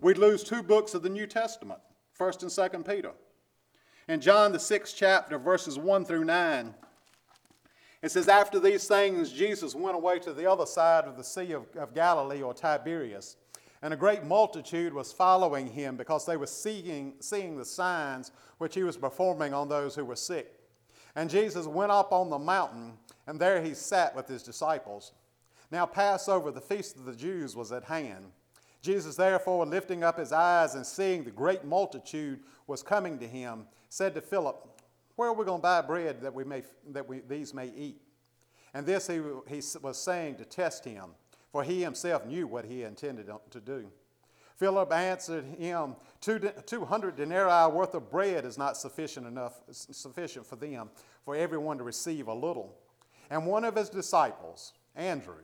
We'd 0.00 0.16
lose 0.16 0.42
two 0.42 0.62
books 0.62 0.94
of 0.94 1.02
the 1.02 1.10
New 1.10 1.26
Testament, 1.26 1.80
1st 2.18 2.42
and 2.44 2.82
2nd 2.82 2.88
Peter. 2.88 3.12
In 4.08 4.22
John, 4.22 4.52
the 4.52 4.58
sixth 4.58 4.94
chapter, 4.96 5.36
verses 5.36 5.78
1 5.78 6.06
through 6.06 6.24
9, 6.24 6.74
it 8.02 8.10
says, 8.10 8.28
After 8.28 8.58
these 8.58 8.86
things, 8.86 9.32
Jesus 9.32 9.74
went 9.74 9.96
away 9.96 10.18
to 10.20 10.32
the 10.32 10.50
other 10.50 10.66
side 10.66 11.04
of 11.04 11.16
the 11.16 11.24
Sea 11.24 11.52
of, 11.52 11.64
of 11.76 11.94
Galilee 11.94 12.42
or 12.42 12.52
Tiberias, 12.52 13.36
and 13.80 13.94
a 13.94 13.96
great 13.96 14.24
multitude 14.24 14.92
was 14.92 15.12
following 15.12 15.68
him 15.68 15.96
because 15.96 16.26
they 16.26 16.36
were 16.36 16.46
seeing, 16.46 17.14
seeing 17.20 17.56
the 17.56 17.64
signs 17.64 18.32
which 18.58 18.74
he 18.74 18.82
was 18.82 18.96
performing 18.96 19.54
on 19.54 19.68
those 19.68 19.94
who 19.94 20.04
were 20.04 20.16
sick. 20.16 20.52
And 21.14 21.30
Jesus 21.30 21.66
went 21.66 21.92
up 21.92 22.12
on 22.12 22.30
the 22.30 22.38
mountain, 22.38 22.94
and 23.26 23.40
there 23.40 23.62
he 23.62 23.74
sat 23.74 24.14
with 24.14 24.28
his 24.28 24.42
disciples. 24.42 25.12
Now, 25.70 25.86
Passover, 25.86 26.50
the 26.50 26.60
feast 26.60 26.96
of 26.96 27.04
the 27.04 27.14
Jews, 27.14 27.56
was 27.56 27.72
at 27.72 27.84
hand. 27.84 28.26
Jesus, 28.82 29.14
therefore, 29.14 29.64
lifting 29.64 30.02
up 30.02 30.18
his 30.18 30.32
eyes 30.32 30.74
and 30.74 30.84
seeing 30.84 31.22
the 31.22 31.30
great 31.30 31.64
multitude 31.64 32.40
was 32.66 32.82
coming 32.82 33.18
to 33.18 33.28
him, 33.28 33.66
said 33.88 34.14
to 34.14 34.20
Philip, 34.20 34.68
Where 35.16 35.28
are 35.28 35.34
we 35.34 35.44
going 35.44 35.60
to 35.60 35.62
buy 35.62 35.80
bread 35.82 36.20
that, 36.22 36.34
we 36.34 36.44
may, 36.44 36.62
that 36.90 37.08
we, 37.08 37.20
these 37.20 37.52
may 37.52 37.68
eat? 37.76 38.00
And 38.74 38.86
this 38.86 39.06
he, 39.06 39.20
he 39.48 39.60
was 39.82 39.98
saying 39.98 40.36
to 40.36 40.44
test 40.44 40.84
him, 40.84 41.10
for 41.50 41.62
he 41.62 41.82
himself 41.82 42.26
knew 42.26 42.46
what 42.46 42.64
he 42.64 42.82
intended 42.82 43.30
to 43.50 43.60
do. 43.60 43.90
Philip 44.56 44.92
answered 44.92 45.44
him, 45.58 45.96
200 46.20 47.16
denarii 47.16 47.72
worth 47.72 47.94
of 47.94 48.10
bread 48.10 48.44
is 48.44 48.56
not 48.56 48.76
sufficient 48.76 49.26
enough, 49.26 49.60
sufficient 49.70 50.46
for 50.46 50.56
them, 50.56 50.88
for 51.24 51.34
everyone 51.34 51.78
to 51.78 51.84
receive 51.84 52.28
a 52.28 52.34
little. 52.34 52.78
And 53.28 53.46
one 53.46 53.64
of 53.64 53.76
his 53.76 53.88
disciples, 53.88 54.72
Andrew, 54.94 55.42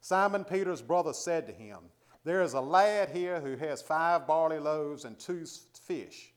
Simon 0.00 0.44
Peter's 0.44 0.82
brother, 0.82 1.12
said 1.12 1.46
to 1.46 1.52
him, 1.52 1.78
There 2.24 2.42
is 2.42 2.52
a 2.52 2.60
lad 2.60 3.10
here 3.10 3.40
who 3.40 3.56
has 3.56 3.82
five 3.82 4.26
barley 4.26 4.58
loaves 4.58 5.04
and 5.04 5.18
two 5.18 5.44
fish. 5.82 6.32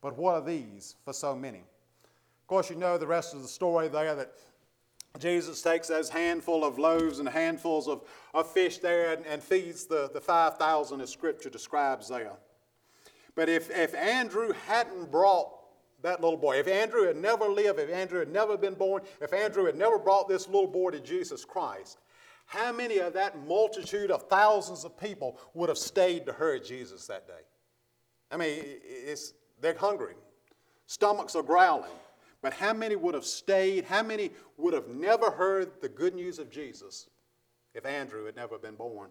But 0.00 0.16
what 0.16 0.34
are 0.34 0.44
these 0.44 0.96
for 1.04 1.12
so 1.12 1.34
many? 1.34 1.62
Of 2.50 2.52
course, 2.52 2.68
you 2.68 2.74
know 2.74 2.98
the 2.98 3.06
rest 3.06 3.32
of 3.32 3.42
the 3.42 3.48
story 3.48 3.86
there 3.86 4.12
that 4.16 4.32
Jesus 5.20 5.62
takes 5.62 5.86
those 5.86 6.08
handful 6.08 6.64
of 6.64 6.80
loaves 6.80 7.20
and 7.20 7.28
handfuls 7.28 7.86
of, 7.86 8.02
of 8.34 8.50
fish 8.50 8.78
there 8.78 9.12
and, 9.12 9.24
and 9.24 9.40
feeds 9.40 9.84
the, 9.84 10.10
the 10.12 10.20
5,000 10.20 11.00
as 11.00 11.10
Scripture 11.10 11.48
describes 11.48 12.08
there. 12.08 12.32
But 13.36 13.48
if, 13.48 13.70
if 13.70 13.94
Andrew 13.94 14.52
hadn't 14.66 15.12
brought 15.12 15.52
that 16.02 16.20
little 16.20 16.36
boy, 16.36 16.58
if 16.58 16.66
Andrew 16.66 17.06
had 17.06 17.16
never 17.16 17.44
lived, 17.44 17.78
if 17.78 17.88
Andrew 17.88 18.18
had 18.18 18.32
never 18.32 18.56
been 18.56 18.74
born, 18.74 19.02
if 19.20 19.32
Andrew 19.32 19.66
had 19.66 19.76
never 19.76 19.96
brought 19.96 20.28
this 20.28 20.48
little 20.48 20.66
boy 20.66 20.90
to 20.90 20.98
Jesus 20.98 21.44
Christ, 21.44 21.98
how 22.46 22.72
many 22.72 22.98
of 22.98 23.12
that 23.12 23.46
multitude 23.46 24.10
of 24.10 24.28
thousands 24.28 24.84
of 24.84 24.98
people 24.98 25.38
would 25.54 25.68
have 25.68 25.78
stayed 25.78 26.26
to 26.26 26.32
hear 26.32 26.58
Jesus 26.58 27.06
that 27.06 27.28
day? 27.28 27.44
I 28.28 28.36
mean, 28.36 28.58
it's, 28.60 29.34
they're 29.60 29.78
hungry, 29.78 30.14
stomachs 30.88 31.36
are 31.36 31.44
growling. 31.44 31.92
But 32.42 32.54
how 32.54 32.72
many 32.72 32.96
would 32.96 33.14
have 33.14 33.24
stayed? 33.24 33.84
How 33.84 34.02
many 34.02 34.30
would 34.56 34.72
have 34.72 34.88
never 34.88 35.30
heard 35.30 35.80
the 35.80 35.88
good 35.88 36.14
news 36.14 36.38
of 36.38 36.50
Jesus 36.50 37.08
if 37.74 37.84
Andrew 37.84 38.24
had 38.24 38.36
never 38.36 38.58
been 38.58 38.76
born? 38.76 39.10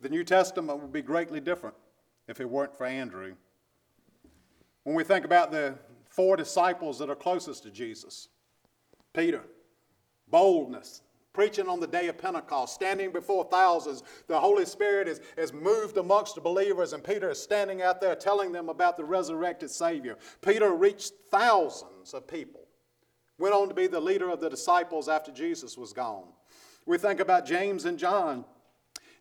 The 0.00 0.08
New 0.08 0.24
Testament 0.24 0.80
would 0.80 0.92
be 0.92 1.02
greatly 1.02 1.40
different 1.40 1.76
if 2.26 2.40
it 2.40 2.48
weren't 2.48 2.76
for 2.76 2.86
Andrew. 2.86 3.34
When 4.84 4.96
we 4.96 5.04
think 5.04 5.24
about 5.24 5.50
the 5.50 5.76
four 6.08 6.36
disciples 6.36 6.98
that 6.98 7.10
are 7.10 7.16
closest 7.16 7.62
to 7.64 7.70
Jesus 7.70 8.28
Peter, 9.12 9.42
boldness, 10.28 11.02
preaching 11.32 11.68
on 11.68 11.80
the 11.80 11.86
day 11.86 12.08
of 12.08 12.18
Pentecost, 12.18 12.74
standing 12.74 13.12
before 13.12 13.44
thousands. 13.44 14.02
The 14.26 14.38
Holy 14.38 14.64
Spirit 14.64 15.08
is, 15.08 15.20
is 15.36 15.52
moved 15.52 15.96
amongst 15.96 16.34
the 16.34 16.40
believers, 16.40 16.92
and 16.92 17.04
Peter 17.04 17.30
is 17.30 17.42
standing 17.42 17.82
out 17.82 18.00
there 18.00 18.16
telling 18.16 18.52
them 18.52 18.68
about 18.68 18.96
the 18.96 19.04
resurrected 19.04 19.70
Savior. 19.70 20.16
Peter 20.42 20.74
reached 20.74 21.12
thousands 21.30 22.14
of 22.14 22.26
people, 22.26 22.66
went 23.38 23.54
on 23.54 23.68
to 23.68 23.74
be 23.74 23.86
the 23.86 24.00
leader 24.00 24.30
of 24.30 24.40
the 24.40 24.50
disciples 24.50 25.08
after 25.08 25.30
Jesus 25.30 25.78
was 25.78 25.92
gone. 25.92 26.28
We 26.86 26.98
think 26.98 27.20
about 27.20 27.46
James 27.46 27.84
and 27.84 27.98
John. 27.98 28.44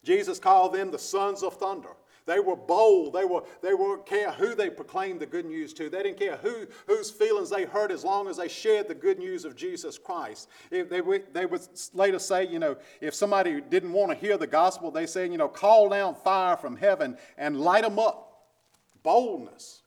Jesus 0.04 0.40
called 0.40 0.74
them 0.74 0.92
the 0.92 1.00
sons 1.00 1.44
of 1.44 1.56
thunder. 1.56 1.96
They 2.30 2.40
were 2.40 2.56
bold. 2.56 3.14
They 3.14 3.26
were 3.26 3.42
they 3.64 3.74
weren't 3.74 4.06
care 4.06 4.32
who 4.32 4.54
they 4.54 4.70
proclaimed 4.70 5.20
the 5.20 5.26
good 5.26 5.48
news 5.48 5.74
to. 5.74 5.90
They 5.90 6.04
didn't 6.04 6.20
care 6.20 6.38
who 6.38 6.68
whose 6.86 7.10
feelings 7.10 7.50
they 7.50 7.66
hurt 7.66 7.90
as 7.90 8.04
long 8.04 8.28
as 8.28 8.38
they 8.38 8.48
shared 8.48 8.88
the 8.88 8.94
good 8.94 9.18
news 9.18 9.46
of 9.46 9.56
Jesus 9.56 9.98
Christ. 9.98 10.48
If 10.70 10.90
they 10.92 11.02
would 11.02 11.34
they 11.34 11.48
would 11.48 11.62
later 11.96 12.20
say, 12.20 12.46
you 12.46 12.60
know, 12.60 12.78
if 13.02 13.16
somebody 13.16 13.62
didn't 13.62 13.94
want 13.94 14.12
to 14.12 14.16
hear 14.16 14.38
the 14.38 14.46
gospel, 14.46 14.92
they 14.92 15.08
say, 15.08 15.28
you 15.28 15.40
know, 15.40 15.48
call 15.48 15.90
down 15.90 16.14
fire 16.14 16.56
from 16.56 16.78
heaven 16.78 17.18
and 17.36 17.60
light 17.60 17.84
them 17.84 17.98
up. 17.98 18.46
Boldness. 19.02 19.82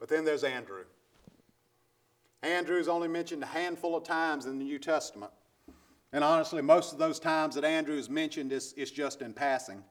But 0.00 0.08
then 0.08 0.24
there's 0.24 0.42
Andrew. 0.42 0.84
Andrew 2.42 2.78
is 2.78 2.88
only 2.88 3.08
mentioned 3.08 3.42
a 3.42 3.46
handful 3.46 3.94
of 3.94 4.04
times 4.04 4.46
in 4.46 4.58
the 4.58 4.64
New 4.64 4.78
Testament. 4.78 5.32
And 6.14 6.24
honestly, 6.24 6.62
most 6.62 6.94
of 6.94 6.98
those 6.98 7.20
times 7.20 7.56
that 7.56 7.64
Andrew 7.64 7.98
is 7.98 8.08
mentioned 8.08 8.52
is, 8.52 8.72
is 8.72 8.90
just 8.90 9.20
in 9.20 9.34
passing. 9.34 9.84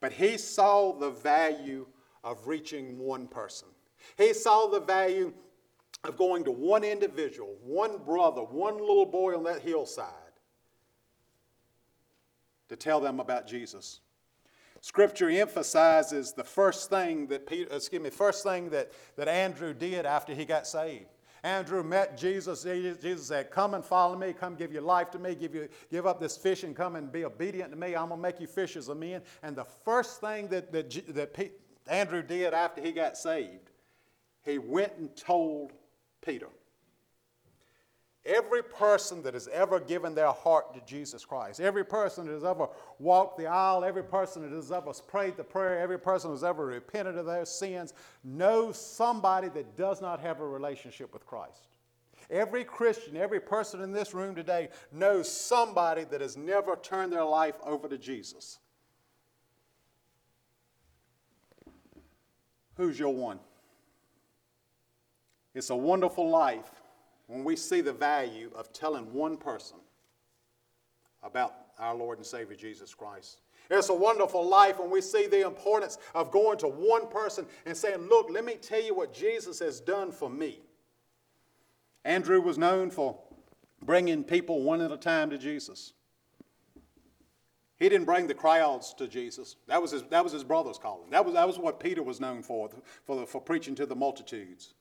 But 0.00 0.12
he 0.12 0.38
saw 0.38 0.92
the 0.92 1.10
value 1.10 1.86
of 2.24 2.46
reaching 2.46 2.98
one 2.98 3.28
person. 3.28 3.68
He 4.16 4.32
saw 4.32 4.66
the 4.66 4.80
value 4.80 5.32
of 6.04 6.16
going 6.16 6.44
to 6.44 6.50
one 6.50 6.84
individual, 6.84 7.54
one 7.62 7.98
brother, 7.98 8.42
one 8.42 8.78
little 8.78 9.06
boy 9.06 9.36
on 9.36 9.44
that 9.44 9.60
hillside 9.60 10.08
to 12.68 12.76
tell 12.76 13.00
them 13.00 13.20
about 13.20 13.46
Jesus. 13.46 14.00
Scripture 14.80 15.28
emphasizes 15.28 16.32
the 16.32 16.44
first 16.44 16.88
thing 16.88 17.26
that 17.26 17.46
Peter, 17.46 17.74
excuse 17.74 18.00
me, 18.00 18.08
first 18.08 18.42
thing 18.42 18.70
that, 18.70 18.92
that 19.16 19.28
Andrew 19.28 19.74
did 19.74 20.06
after 20.06 20.32
he 20.32 20.46
got 20.46 20.66
saved. 20.66 21.06
Andrew 21.42 21.82
met 21.82 22.16
Jesus. 22.16 22.64
Jesus 22.64 23.26
said, 23.26 23.50
Come 23.50 23.74
and 23.74 23.84
follow 23.84 24.16
me. 24.16 24.32
Come 24.32 24.54
give 24.56 24.72
your 24.72 24.82
life 24.82 25.10
to 25.12 25.18
me. 25.18 25.34
Give, 25.34 25.54
you, 25.54 25.68
give 25.90 26.06
up 26.06 26.20
this 26.20 26.36
fish 26.36 26.64
and 26.64 26.76
come 26.76 26.96
and 26.96 27.10
be 27.10 27.24
obedient 27.24 27.70
to 27.70 27.76
me. 27.78 27.96
I'm 27.96 28.08
going 28.08 28.18
to 28.18 28.22
make 28.22 28.40
you 28.40 28.46
fishers 28.46 28.88
of 28.88 28.98
men. 28.98 29.22
And 29.42 29.56
the 29.56 29.66
first 29.84 30.20
thing 30.20 30.48
that, 30.48 30.72
that, 30.72 31.14
that 31.14 31.50
Andrew 31.88 32.22
did 32.22 32.52
after 32.54 32.80
he 32.80 32.92
got 32.92 33.16
saved, 33.16 33.70
he 34.44 34.58
went 34.58 34.92
and 34.98 35.14
told 35.16 35.72
Peter. 36.24 36.48
Every 38.26 38.62
person 38.62 39.22
that 39.22 39.32
has 39.32 39.48
ever 39.48 39.80
given 39.80 40.14
their 40.14 40.30
heart 40.30 40.74
to 40.74 40.80
Jesus 40.84 41.24
Christ, 41.24 41.58
every 41.58 41.84
person 41.84 42.26
that 42.26 42.32
has 42.32 42.44
ever 42.44 42.68
walked 42.98 43.38
the 43.38 43.46
aisle, 43.46 43.82
every 43.82 44.04
person 44.04 44.42
that 44.42 44.54
has 44.54 44.70
ever 44.70 44.92
prayed 45.08 45.38
the 45.38 45.44
prayer, 45.44 45.78
every 45.78 45.98
person 45.98 46.28
who 46.28 46.34
has 46.34 46.44
ever 46.44 46.66
repented 46.66 47.16
of 47.16 47.24
their 47.24 47.46
sins 47.46 47.94
knows 48.22 48.78
somebody 48.78 49.48
that 49.48 49.74
does 49.74 50.02
not 50.02 50.20
have 50.20 50.40
a 50.40 50.46
relationship 50.46 51.14
with 51.14 51.24
Christ. 51.26 51.68
Every 52.28 52.62
Christian, 52.62 53.16
every 53.16 53.40
person 53.40 53.80
in 53.80 53.90
this 53.90 54.12
room 54.12 54.34
today 54.34 54.68
knows 54.92 55.30
somebody 55.30 56.04
that 56.04 56.20
has 56.20 56.36
never 56.36 56.76
turned 56.76 57.12
their 57.12 57.24
life 57.24 57.56
over 57.64 57.88
to 57.88 57.96
Jesus. 57.96 58.58
Who's 62.76 62.98
your 62.98 63.14
one? 63.14 63.40
It's 65.54 65.70
a 65.70 65.76
wonderful 65.76 66.28
life 66.28 66.70
when 67.30 67.44
we 67.44 67.54
see 67.54 67.80
the 67.80 67.92
value 67.92 68.50
of 68.56 68.72
telling 68.72 69.12
one 69.14 69.36
person 69.36 69.76
about 71.22 71.54
our 71.78 71.94
Lord 71.94 72.18
and 72.18 72.26
Savior 72.26 72.56
Jesus 72.56 72.92
Christ. 72.92 73.38
It's 73.70 73.88
a 73.88 73.94
wonderful 73.94 74.46
life 74.46 74.80
when 74.80 74.90
we 74.90 75.00
see 75.00 75.28
the 75.28 75.46
importance 75.46 75.98
of 76.12 76.32
going 76.32 76.58
to 76.58 76.66
one 76.66 77.06
person 77.06 77.46
and 77.66 77.76
saying, 77.76 78.08
Look, 78.08 78.30
let 78.30 78.44
me 78.44 78.54
tell 78.54 78.82
you 78.82 78.96
what 78.96 79.14
Jesus 79.14 79.60
has 79.60 79.80
done 79.80 80.10
for 80.10 80.28
me. 80.28 80.58
Andrew 82.04 82.40
was 82.40 82.58
known 82.58 82.90
for 82.90 83.16
bringing 83.80 84.24
people 84.24 84.62
one 84.62 84.80
at 84.80 84.90
a 84.90 84.96
time 84.96 85.30
to 85.30 85.38
Jesus. 85.38 85.92
He 87.78 87.88
didn't 87.88 88.06
bring 88.06 88.26
the 88.26 88.34
crowds 88.34 88.92
to 88.94 89.06
Jesus. 89.06 89.54
That 89.68 89.80
was 89.80 89.92
his, 89.92 90.02
that 90.10 90.24
was 90.24 90.32
his 90.32 90.42
brother's 90.42 90.78
calling. 90.78 91.10
That 91.10 91.24
was, 91.24 91.34
that 91.34 91.46
was 91.46 91.60
what 91.60 91.78
Peter 91.78 92.02
was 92.02 92.18
known 92.18 92.42
for, 92.42 92.70
for, 93.04 93.24
for 93.24 93.40
preaching 93.40 93.76
to 93.76 93.86
the 93.86 93.94
multitudes. 93.94 94.74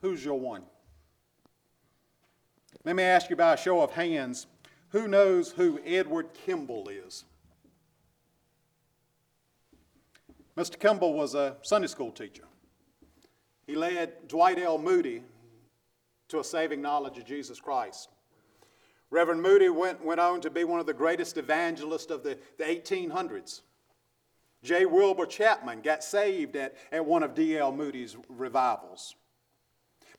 Who's 0.00 0.24
your 0.24 0.38
one? 0.38 0.62
Let 2.84 2.96
me 2.96 3.02
ask 3.02 3.28
you 3.30 3.36
by 3.36 3.54
a 3.54 3.56
show 3.56 3.80
of 3.80 3.92
hands 3.92 4.46
who 4.90 5.08
knows 5.08 5.50
who 5.52 5.80
Edward 5.84 6.32
Kimball 6.32 6.88
is? 6.88 7.24
Mr. 10.56 10.78
Kimball 10.78 11.14
was 11.14 11.34
a 11.34 11.56
Sunday 11.62 11.88
school 11.88 12.10
teacher. 12.10 12.44
He 13.66 13.76
led 13.76 14.28
Dwight 14.28 14.58
L. 14.58 14.78
Moody 14.78 15.22
to 16.28 16.40
a 16.40 16.44
saving 16.44 16.80
knowledge 16.80 17.18
of 17.18 17.26
Jesus 17.26 17.60
Christ. 17.60 18.08
Reverend 19.10 19.42
Moody 19.42 19.68
went, 19.68 20.04
went 20.04 20.20
on 20.20 20.40
to 20.40 20.50
be 20.50 20.64
one 20.64 20.80
of 20.80 20.86
the 20.86 20.94
greatest 20.94 21.36
evangelists 21.36 22.10
of 22.10 22.22
the, 22.22 22.38
the 22.58 22.64
1800s. 22.64 23.62
J. 24.62 24.86
Wilbur 24.86 25.26
Chapman 25.26 25.82
got 25.82 26.02
saved 26.02 26.56
at, 26.56 26.76
at 26.90 27.04
one 27.04 27.22
of 27.22 27.34
D.L. 27.34 27.72
Moody's 27.72 28.16
revivals. 28.28 29.14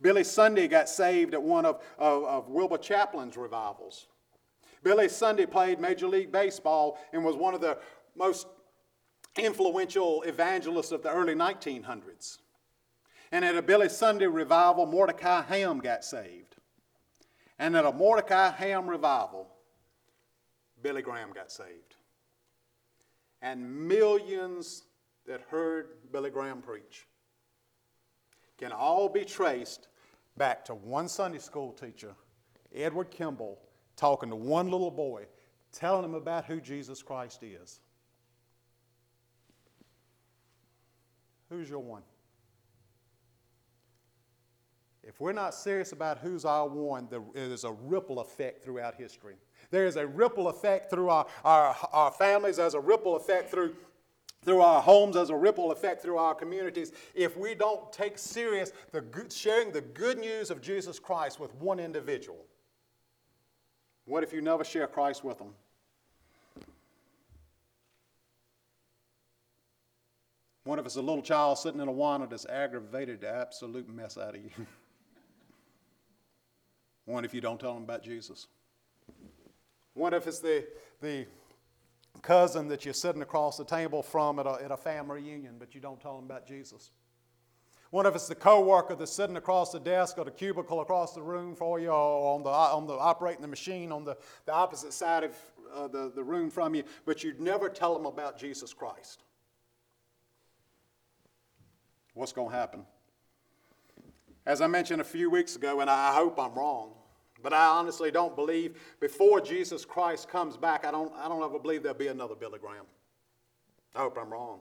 Billy 0.01 0.24
Sunday 0.24 0.68
got 0.68 0.88
saved 0.88 1.34
at 1.34 1.41
one 1.41 1.65
of, 1.65 1.82
of, 1.98 2.24
of 2.24 2.50
Wilbur 2.50 2.77
Chapman's 2.77 3.36
revivals. 3.36 4.08
Billy 4.82 5.10
Sunday 5.10 5.46
played 5.46 5.79
Major 5.79 6.08
League 6.08 6.32
Baseball 6.32 6.98
and 7.12 7.24
was 7.24 7.36
one 7.36 7.53
of 7.53 7.62
the 7.62 7.77
most 8.15 8.48
influential 9.38 10.24
evangelists 10.24 10.91
of 10.91 11.03
the 11.03 11.12
early 11.12 11.36
1900s. 11.36 12.38
And 13.32 13.44
at 13.44 13.56
a 13.56 13.62
Billy 13.62 13.89
Sunday 13.89 14.25
revival, 14.25 14.86
Mordecai 14.86 15.44
Ham 15.44 15.79
got 15.79 16.03
saved. 16.03 16.56
And 17.60 17.75
at 17.75 17.86
a 17.86 17.91
Mordecai 17.91 18.51
Ham 18.51 18.89
revival, 18.89 19.48
Billy 20.82 21.01
Graham 21.01 21.32
got 21.34 21.51
saved. 21.51 21.96
And 23.41 23.88
millions 23.88 24.84
that 25.27 25.41
heard 25.50 25.89
Billy 26.12 26.29
Graham 26.29 26.62
preach 26.62 27.06
can 28.60 28.72
all 28.72 29.08
be 29.08 29.24
traced 29.24 29.88
back 30.38 30.66
to 30.66 30.75
one 30.75 31.08
Sunday 31.08 31.39
school 31.39 31.72
teacher, 31.72 32.13
Edward 32.75 33.10
Kimball, 33.10 33.58
talking 33.96 34.30
to 34.30 34.36
one 34.36 34.70
little 34.70 34.92
boy, 34.92 35.25
telling 35.72 36.04
him 36.04 36.13
about 36.13 36.46
who 36.46 36.60
Jesus 36.60 37.01
Christ 37.01 37.42
is. 37.42 37.80
Who's 41.50 41.70
your 41.70 41.80
one? 41.80 42.04
If 45.04 45.20
we're 45.20 45.34
not 45.34 45.56
serious 45.56 45.92
about 45.92 46.20
who's 46.20 46.46
our 46.46 46.68
one, 46.68 47.08
there 47.10 47.24
is 47.34 47.63
a 47.63 47.72
ripple 47.72 48.20
effect 48.20 48.63
throughout 48.63 48.94
history. 48.94 49.36
There 49.72 49.88
is 49.88 49.96
a 49.96 50.06
ripple 50.06 50.50
effect 50.50 50.92
through 50.92 51.10
our, 51.10 51.25
our, 51.44 51.75
our 51.92 52.12
families, 52.12 52.58
there's 52.58 52.75
a 52.75 52.80
ripple 52.80 53.16
effect 53.16 53.50
through, 53.50 53.75
through 54.43 54.62
our 54.62 54.81
homes, 54.81 55.15
as 55.15 55.29
a 55.29 55.36
ripple 55.36 55.72
effect 55.72 56.01
through 56.01 56.17
our 56.17 56.34
communities. 56.34 56.91
If 57.13 57.38
we 57.38 57.55
don't 57.55 57.91
take 57.91 58.17
serious 58.17 58.72
the 58.91 59.01
good, 59.01 59.31
sharing 59.31 59.72
the 59.72 59.81
good 59.81 60.17
news 60.17 60.50
of 60.50 60.62
Jesus 60.62 61.00
Christ 61.00 61.39
with 61.39 61.53
one 61.55 61.79
individual, 61.79 62.46
what 64.05 64.24
if 64.24 64.34
you 64.34 64.41
never 64.41 64.63
share 64.63 64.88
Christ 64.88 65.24
with 65.24 65.38
them? 65.38 65.53
What 70.63 70.79
if 70.79 70.86
it's 70.86 70.98
a 70.98 71.01
little 71.01 71.22
child 71.22 71.58
sitting 71.58 71.81
in 71.81 71.88
a 71.88 71.91
Awana 71.91 72.29
that's 72.29 72.46
aggravated 72.46 73.22
the 73.22 73.29
absolute 73.29 73.89
mess 73.89 74.17
out 74.17 74.36
of 74.36 74.41
you? 74.43 74.51
What 77.05 77.25
if 77.25 77.34
you 77.34 77.41
don't 77.41 77.60
tell 77.60 77.74
them 77.74 77.81
about 77.81 78.03
Jesus? 78.03 78.46
What 79.96 80.13
if 80.13 80.27
it's 80.27 80.38
the, 80.38 80.67
the 81.01 81.25
cousin 82.22 82.68
that 82.68 82.86
you're 82.86 82.94
sitting 82.94 83.22
across 83.22 83.58
the 83.58 83.66
table 83.66 84.04
from 84.04 84.39
at 84.39 84.46
a, 84.46 84.58
at 84.63 84.72
a 84.72 84.78
family 84.78 85.22
reunion, 85.22 85.56
but 85.60 85.75
you 85.75 85.82
don't 85.82 86.00
tell 86.01 86.16
them 86.16 86.25
about 86.25 86.48
Jesus? 86.48 86.92
One 87.92 88.06
of 88.06 88.13
it's 88.16 88.28
the 88.28 88.36
coworker 88.36 88.96
that's 88.96 89.12
sitting 89.12 89.38
across 89.38 89.72
the 89.72 89.80
desk 89.80 90.18
or 90.18 90.25
the 90.25 90.32
cubicle 90.32 90.82
across 90.82 91.13
the 91.13 91.22
room 91.24 91.56
for 91.56 91.80
you, 91.80 91.89
or 91.89 92.36
on 92.36 92.44
the, 92.44 92.50
on 92.50 92.86
the 92.86 92.94
operating 92.94 93.42
the 93.42 93.48
machine 93.48 93.92
on 93.92 94.04
the, 94.06 94.16
the 94.46 94.54
opposite 94.54 94.94
side 94.94 95.24
of 95.24 95.36
uh, 95.74 95.88
the, 95.88 96.12
the 96.13 96.24
room 96.24 96.50
from 96.50 96.75
you, 96.75 96.84
but 97.06 97.24
you'd 97.24 97.39
never 97.39 97.70
tell 97.70 97.96
them 97.96 98.06
about 98.06 98.38
Jesus 98.38 98.74
Christ? 98.74 99.24
What's 102.13 102.34
going 102.34 102.51
to 102.51 102.56
happen? 102.56 102.86
As 104.46 104.62
I 104.62 104.68
mentioned 104.68 105.01
a 105.01 105.06
few 105.06 105.30
weeks 105.30 105.56
ago, 105.56 105.80
and 105.80 105.89
I 105.89 106.13
hope 106.13 106.39
I'm 106.39 106.54
wrong, 106.54 106.94
but 107.41 107.53
I 107.53 107.65
honestly 107.67 108.12
don't 108.12 108.36
believe 108.36 108.79
before 109.00 109.41
Jesus 109.41 109.86
Christ 109.86 110.29
comes 110.29 110.58
back, 110.58 110.86
I 110.86 110.91
don't, 110.91 111.13
I 111.15 111.27
don't 111.27 111.43
ever 111.43 111.60
believe 111.60 111.84
there'll 111.84 111.98
be 111.98 112.08
another 112.08 112.36
Billy 112.36 112.60
Graham. 112.60 112.86
I 113.96 114.00
hope 114.00 114.17
I'm 114.22 114.31
wrong. 114.31 114.60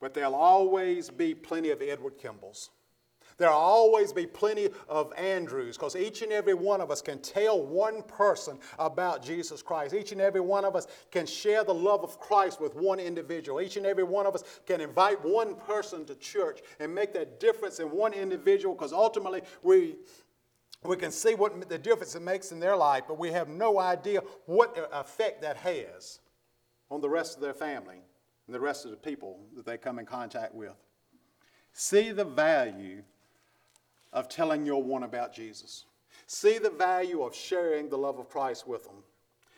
But 0.00 0.14
there'll 0.14 0.34
always 0.34 1.10
be 1.10 1.34
plenty 1.34 1.70
of 1.70 1.80
Edward 1.80 2.18
Kimballs. 2.18 2.70
There'll 3.38 3.56
always 3.56 4.12
be 4.12 4.26
plenty 4.26 4.68
of 4.88 5.12
Andrews 5.16 5.76
because 5.76 5.96
each 5.96 6.22
and 6.22 6.32
every 6.32 6.54
one 6.54 6.80
of 6.80 6.90
us 6.90 7.00
can 7.00 7.18
tell 7.20 7.64
one 7.64 8.02
person 8.02 8.58
about 8.78 9.22
Jesus 9.22 9.62
Christ. 9.62 9.94
Each 9.94 10.12
and 10.12 10.20
every 10.20 10.40
one 10.40 10.64
of 10.64 10.76
us 10.76 10.86
can 11.10 11.26
share 11.26 11.64
the 11.64 11.74
love 11.74 12.04
of 12.04 12.20
Christ 12.20 12.60
with 12.60 12.74
one 12.74 13.00
individual. 13.00 13.60
Each 13.60 13.76
and 13.76 13.86
every 13.86 14.04
one 14.04 14.26
of 14.26 14.34
us 14.34 14.44
can 14.66 14.80
invite 14.80 15.24
one 15.24 15.54
person 15.54 16.04
to 16.06 16.14
church 16.16 16.60
and 16.78 16.94
make 16.94 17.12
that 17.14 17.40
difference 17.40 17.80
in 17.80 17.90
one 17.90 18.12
individual 18.12 18.74
because 18.74 18.92
ultimately 18.92 19.42
we, 19.62 19.96
we 20.84 20.96
can 20.96 21.12
see 21.12 21.34
what 21.34 21.68
the 21.68 21.78
difference 21.78 22.14
it 22.14 22.22
makes 22.22 22.50
in 22.50 22.58
their 22.58 22.76
life, 22.76 23.04
but 23.06 23.18
we 23.18 23.30
have 23.30 23.48
no 23.48 23.78
idea 23.78 24.20
what 24.46 24.76
effect 24.92 25.42
that 25.42 25.56
has 25.58 26.18
on 26.90 27.00
the 27.00 27.08
rest 27.08 27.36
of 27.36 27.42
their 27.42 27.54
family 27.54 27.98
and 28.46 28.54
the 28.54 28.60
rest 28.60 28.84
of 28.84 28.90
the 28.90 28.96
people 28.96 29.38
that 29.54 29.64
they 29.64 29.78
come 29.78 29.98
in 29.98 30.06
contact 30.06 30.54
with. 30.54 30.74
See 31.72 32.10
the 32.10 32.24
value 32.24 33.02
of 34.12 34.28
telling 34.28 34.66
your 34.66 34.82
one 34.82 35.04
about 35.04 35.32
Jesus. 35.32 35.86
See 36.26 36.58
the 36.58 36.70
value 36.70 37.22
of 37.22 37.34
sharing 37.34 37.88
the 37.88 37.96
love 37.96 38.18
of 38.18 38.28
Christ 38.28 38.66
with 38.66 38.84
them. 38.84 39.04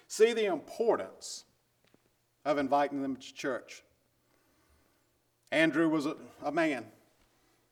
See 0.07 0.33
the 0.33 0.47
importance 0.47 1.45
of 2.45 2.59
inviting 2.59 3.03
them 3.03 3.17
to 3.17 3.35
church. 3.35 3.83
Andrew 5.51 5.89
was 5.89 6.07
a, 6.07 6.17
a 6.43 6.53
man. 6.53 6.85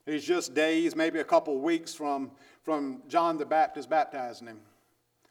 He's 0.07 0.25
just 0.25 0.55
days, 0.55 0.97
maybe 0.97 1.21
a 1.21 1.25
couple 1.25 1.61
weeks 1.61 1.95
from, 1.95 2.33
from 2.63 3.03
John 3.09 3.39
the 3.39 3.47
Baptist 3.47 3.91
baptizing 3.91 4.49
him. 4.49 4.61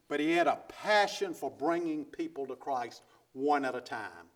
But 0.07 0.19
he 0.19 0.31
had 0.31 0.47
a 0.47 0.59
passion 0.67 1.33
for 1.33 1.49
bringing 1.49 2.05
people 2.05 2.45
to 2.47 2.55
Christ 2.55 3.01
one 3.33 3.63
at 3.63 3.75
a 3.75 3.81
time. 3.81 4.27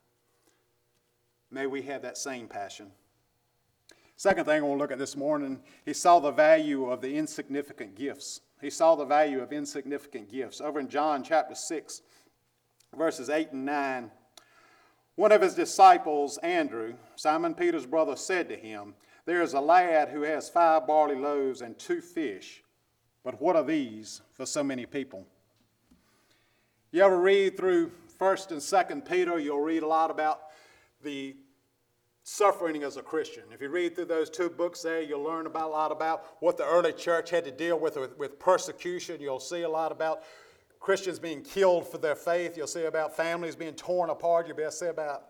May 1.51 1.67
we 1.67 1.81
have 1.83 2.01
that 2.01 2.17
same 2.17 2.47
passion. 2.47 2.91
Second 4.17 4.45
thing 4.45 4.59
I 4.59 4.61
want 4.61 4.79
to 4.79 4.83
look 4.83 4.91
at 4.91 4.99
this 4.99 5.17
morning, 5.17 5.59
he 5.83 5.93
saw 5.93 6.19
the 6.19 6.31
value 6.31 6.85
of 6.85 7.01
the 7.01 7.17
insignificant 7.17 7.95
gifts. 7.95 8.39
He 8.61 8.69
saw 8.69 8.95
the 8.95 9.05
value 9.05 9.41
of 9.41 9.51
insignificant 9.51 10.31
gifts. 10.31 10.61
Over 10.61 10.79
in 10.79 10.87
John 10.87 11.21
chapter 11.21 11.53
6, 11.53 12.01
verses 12.97 13.29
8 13.29 13.51
and 13.51 13.65
9, 13.65 14.11
one 15.15 15.31
of 15.31 15.41
his 15.41 15.55
disciples, 15.55 16.37
Andrew, 16.39 16.95
Simon 17.15 17.53
Peter's 17.53 17.85
brother, 17.85 18.15
said 18.15 18.49
to 18.49 18.55
him, 18.55 18.95
There 19.25 19.41
is 19.41 19.53
a 19.53 19.61
lad 19.61 20.09
who 20.09 20.21
has 20.21 20.49
five 20.49 20.87
barley 20.87 21.15
loaves 21.15 21.61
and 21.61 21.77
two 21.77 22.01
fish, 22.01 22.63
but 23.25 23.41
what 23.41 23.55
are 23.55 23.63
these 23.63 24.21
for 24.33 24.45
so 24.45 24.63
many 24.63 24.85
people? 24.85 25.25
You 26.91 27.03
ever 27.03 27.19
read 27.19 27.57
through 27.57 27.91
1st 28.19 28.51
and 28.51 28.61
2nd 28.61 29.09
Peter, 29.09 29.39
you'll 29.39 29.59
read 29.59 29.81
a 29.81 29.87
lot 29.87 30.11
about 30.11 30.43
the 31.03 31.35
suffering 32.23 32.83
as 32.83 32.97
a 32.97 33.01
Christian. 33.01 33.43
If 33.51 33.61
you 33.61 33.69
read 33.69 33.95
through 33.95 34.05
those 34.05 34.29
two 34.29 34.49
books 34.49 34.83
there, 34.83 35.01
you'll 35.01 35.23
learn 35.23 35.47
about 35.47 35.69
a 35.69 35.73
lot 35.73 35.91
about 35.91 36.37
what 36.39 36.55
the 36.55 36.65
early 36.65 36.93
church 36.93 37.31
had 37.31 37.43
to 37.45 37.51
deal 37.51 37.79
with, 37.79 37.97
with 37.97 38.15
with, 38.17 38.39
persecution. 38.39 39.19
You'll 39.19 39.39
see 39.39 39.63
a 39.63 39.69
lot 39.69 39.91
about 39.91 40.23
Christians 40.79 41.17
being 41.17 41.41
killed 41.41 41.87
for 41.87 41.97
their 41.97 42.15
faith. 42.15 42.55
You'll 42.55 42.67
see 42.67 42.85
about 42.85 43.17
families 43.17 43.55
being 43.55 43.73
torn 43.73 44.11
apart. 44.11 44.47
You'll 44.47 44.71
see 44.71 44.85
about 44.85 45.25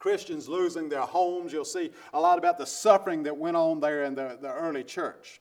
Christians 0.00 0.48
losing 0.48 0.88
their 0.88 1.02
homes. 1.02 1.52
You'll 1.52 1.64
see 1.64 1.92
a 2.12 2.20
lot 2.20 2.36
about 2.36 2.58
the 2.58 2.66
suffering 2.66 3.22
that 3.22 3.36
went 3.36 3.56
on 3.56 3.78
there 3.78 4.04
in 4.04 4.16
the, 4.16 4.38
the 4.40 4.52
early 4.52 4.82
church. 4.82 5.40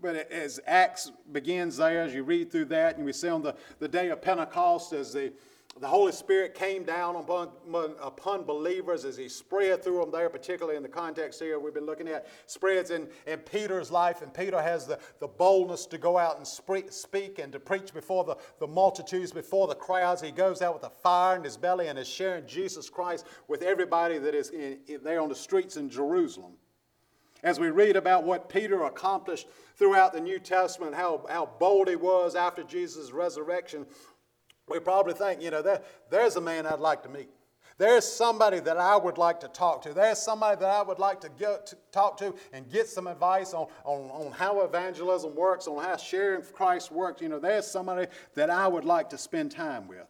But 0.00 0.30
as 0.30 0.60
Acts 0.66 1.12
begins 1.32 1.76
there, 1.76 2.02
as 2.02 2.14
you 2.14 2.22
read 2.22 2.50
through 2.50 2.66
that, 2.66 2.96
and 2.96 3.04
we 3.04 3.12
see 3.12 3.28
on 3.28 3.42
the, 3.42 3.54
the 3.78 3.88
day 3.88 4.08
of 4.08 4.22
Pentecost, 4.22 4.92
as 4.92 5.12
the 5.12 5.32
the 5.78 5.86
Holy 5.86 6.12
Spirit 6.12 6.54
came 6.54 6.82
down 6.82 7.16
upon, 7.16 7.50
upon 8.02 8.44
believers 8.44 9.04
as 9.04 9.16
He 9.16 9.28
spread 9.28 9.84
through 9.84 10.00
them 10.00 10.10
there, 10.10 10.28
particularly 10.28 10.76
in 10.76 10.82
the 10.82 10.88
context 10.88 11.40
here 11.40 11.58
we've 11.58 11.72
been 11.72 11.86
looking 11.86 12.08
at, 12.08 12.26
spreads 12.46 12.90
in, 12.90 13.08
in 13.26 13.38
Peter's 13.38 13.90
life, 13.90 14.20
and 14.20 14.34
Peter 14.34 14.60
has 14.60 14.86
the, 14.86 14.98
the 15.20 15.28
boldness 15.28 15.86
to 15.86 15.98
go 15.98 16.18
out 16.18 16.36
and 16.36 16.46
speak 16.46 17.38
and 17.38 17.52
to 17.52 17.60
preach 17.60 17.94
before 17.94 18.24
the, 18.24 18.36
the 18.58 18.66
multitudes, 18.66 19.30
before 19.30 19.68
the 19.68 19.74
crowds. 19.74 20.20
He 20.20 20.32
goes 20.32 20.60
out 20.60 20.74
with 20.74 20.84
a 20.84 20.90
fire 20.90 21.36
in 21.36 21.44
his 21.44 21.56
belly 21.56 21.86
and 21.86 21.98
is 21.98 22.08
sharing 22.08 22.46
Jesus 22.46 22.90
Christ 22.90 23.26
with 23.46 23.62
everybody 23.62 24.18
that 24.18 24.34
is 24.34 24.50
in, 24.50 24.78
in, 24.88 25.02
there 25.04 25.20
on 25.20 25.28
the 25.28 25.34
streets 25.34 25.76
in 25.76 25.88
Jerusalem. 25.88 26.52
As 27.42 27.58
we 27.58 27.70
read 27.70 27.96
about 27.96 28.24
what 28.24 28.48
Peter 28.48 28.84
accomplished 28.84 29.46
throughout 29.76 30.12
the 30.12 30.20
New 30.20 30.38
Testament, 30.38 30.94
how, 30.94 31.24
how 31.28 31.46
bold 31.58 31.88
he 31.88 31.96
was 31.96 32.34
after 32.34 32.62
Jesus' 32.62 33.12
resurrection, 33.12 33.86
we 34.68 34.78
probably 34.78 35.14
think, 35.14 35.42
you 35.42 35.50
know, 35.50 35.62
there, 35.62 35.82
there's 36.10 36.36
a 36.36 36.40
man 36.40 36.66
I'd 36.66 36.80
like 36.80 37.02
to 37.04 37.08
meet. 37.08 37.30
There's 37.80 38.04
somebody 38.04 38.60
that 38.60 38.76
I 38.76 38.94
would 38.94 39.16
like 39.16 39.40
to 39.40 39.48
talk 39.48 39.80
to. 39.82 39.94
There's 39.94 40.18
somebody 40.18 40.60
that 40.60 40.68
I 40.68 40.82
would 40.82 40.98
like 40.98 41.18
to, 41.22 41.30
get, 41.30 41.66
to 41.68 41.76
talk 41.92 42.18
to 42.18 42.34
and 42.52 42.70
get 42.70 42.88
some 42.88 43.06
advice 43.06 43.54
on, 43.54 43.68
on, 43.84 44.10
on 44.10 44.32
how 44.32 44.60
evangelism 44.60 45.34
works, 45.34 45.66
on 45.66 45.82
how 45.82 45.96
sharing 45.96 46.42
Christ 46.42 46.92
works. 46.92 47.22
You 47.22 47.30
know, 47.30 47.38
there's 47.38 47.66
somebody 47.66 48.06
that 48.34 48.50
I 48.50 48.68
would 48.68 48.84
like 48.84 49.08
to 49.10 49.18
spend 49.18 49.50
time 49.50 49.88
with. 49.88 50.06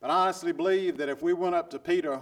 But 0.00 0.10
I 0.10 0.14
honestly 0.14 0.52
believe 0.52 0.98
that 0.98 1.08
if 1.08 1.20
we 1.20 1.32
went 1.32 1.56
up 1.56 1.68
to 1.70 1.80
Peter 1.80 2.20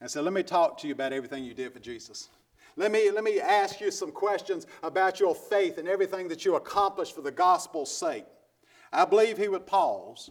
and 0.00 0.10
said, 0.10 0.24
Let 0.24 0.32
me 0.32 0.42
talk 0.42 0.78
to 0.78 0.86
you 0.86 0.92
about 0.92 1.12
everything 1.12 1.44
you 1.44 1.54
did 1.54 1.72
for 1.72 1.80
Jesus. 1.80 2.28
Let 2.76 2.92
me, 2.92 3.10
let 3.10 3.24
me 3.24 3.40
ask 3.40 3.80
you 3.80 3.90
some 3.90 4.12
questions 4.12 4.66
about 4.82 5.18
your 5.18 5.34
faith 5.34 5.78
and 5.78 5.88
everything 5.88 6.28
that 6.28 6.44
you 6.44 6.54
accomplished 6.54 7.14
for 7.14 7.22
the 7.22 7.32
gospel's 7.32 7.90
sake. 7.94 8.24
I 8.92 9.04
believe 9.04 9.36
he 9.36 9.48
would 9.48 9.66
pause 9.66 10.30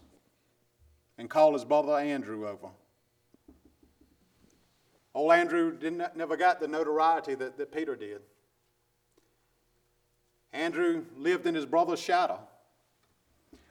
and 1.17 1.29
call 1.29 1.53
his 1.53 1.65
brother 1.65 1.93
Andrew 1.93 2.47
over. 2.47 2.69
Old 5.13 5.33
Andrew 5.33 5.75
didn't, 5.75 6.15
never 6.15 6.37
got 6.37 6.59
the 6.59 6.67
notoriety 6.67 7.35
that, 7.35 7.57
that 7.57 7.71
Peter 7.71 7.95
did. 7.95 8.21
Andrew 10.53 11.03
lived 11.17 11.45
in 11.47 11.55
his 11.55 11.65
brother's 11.65 11.99
shadow. 11.99 12.39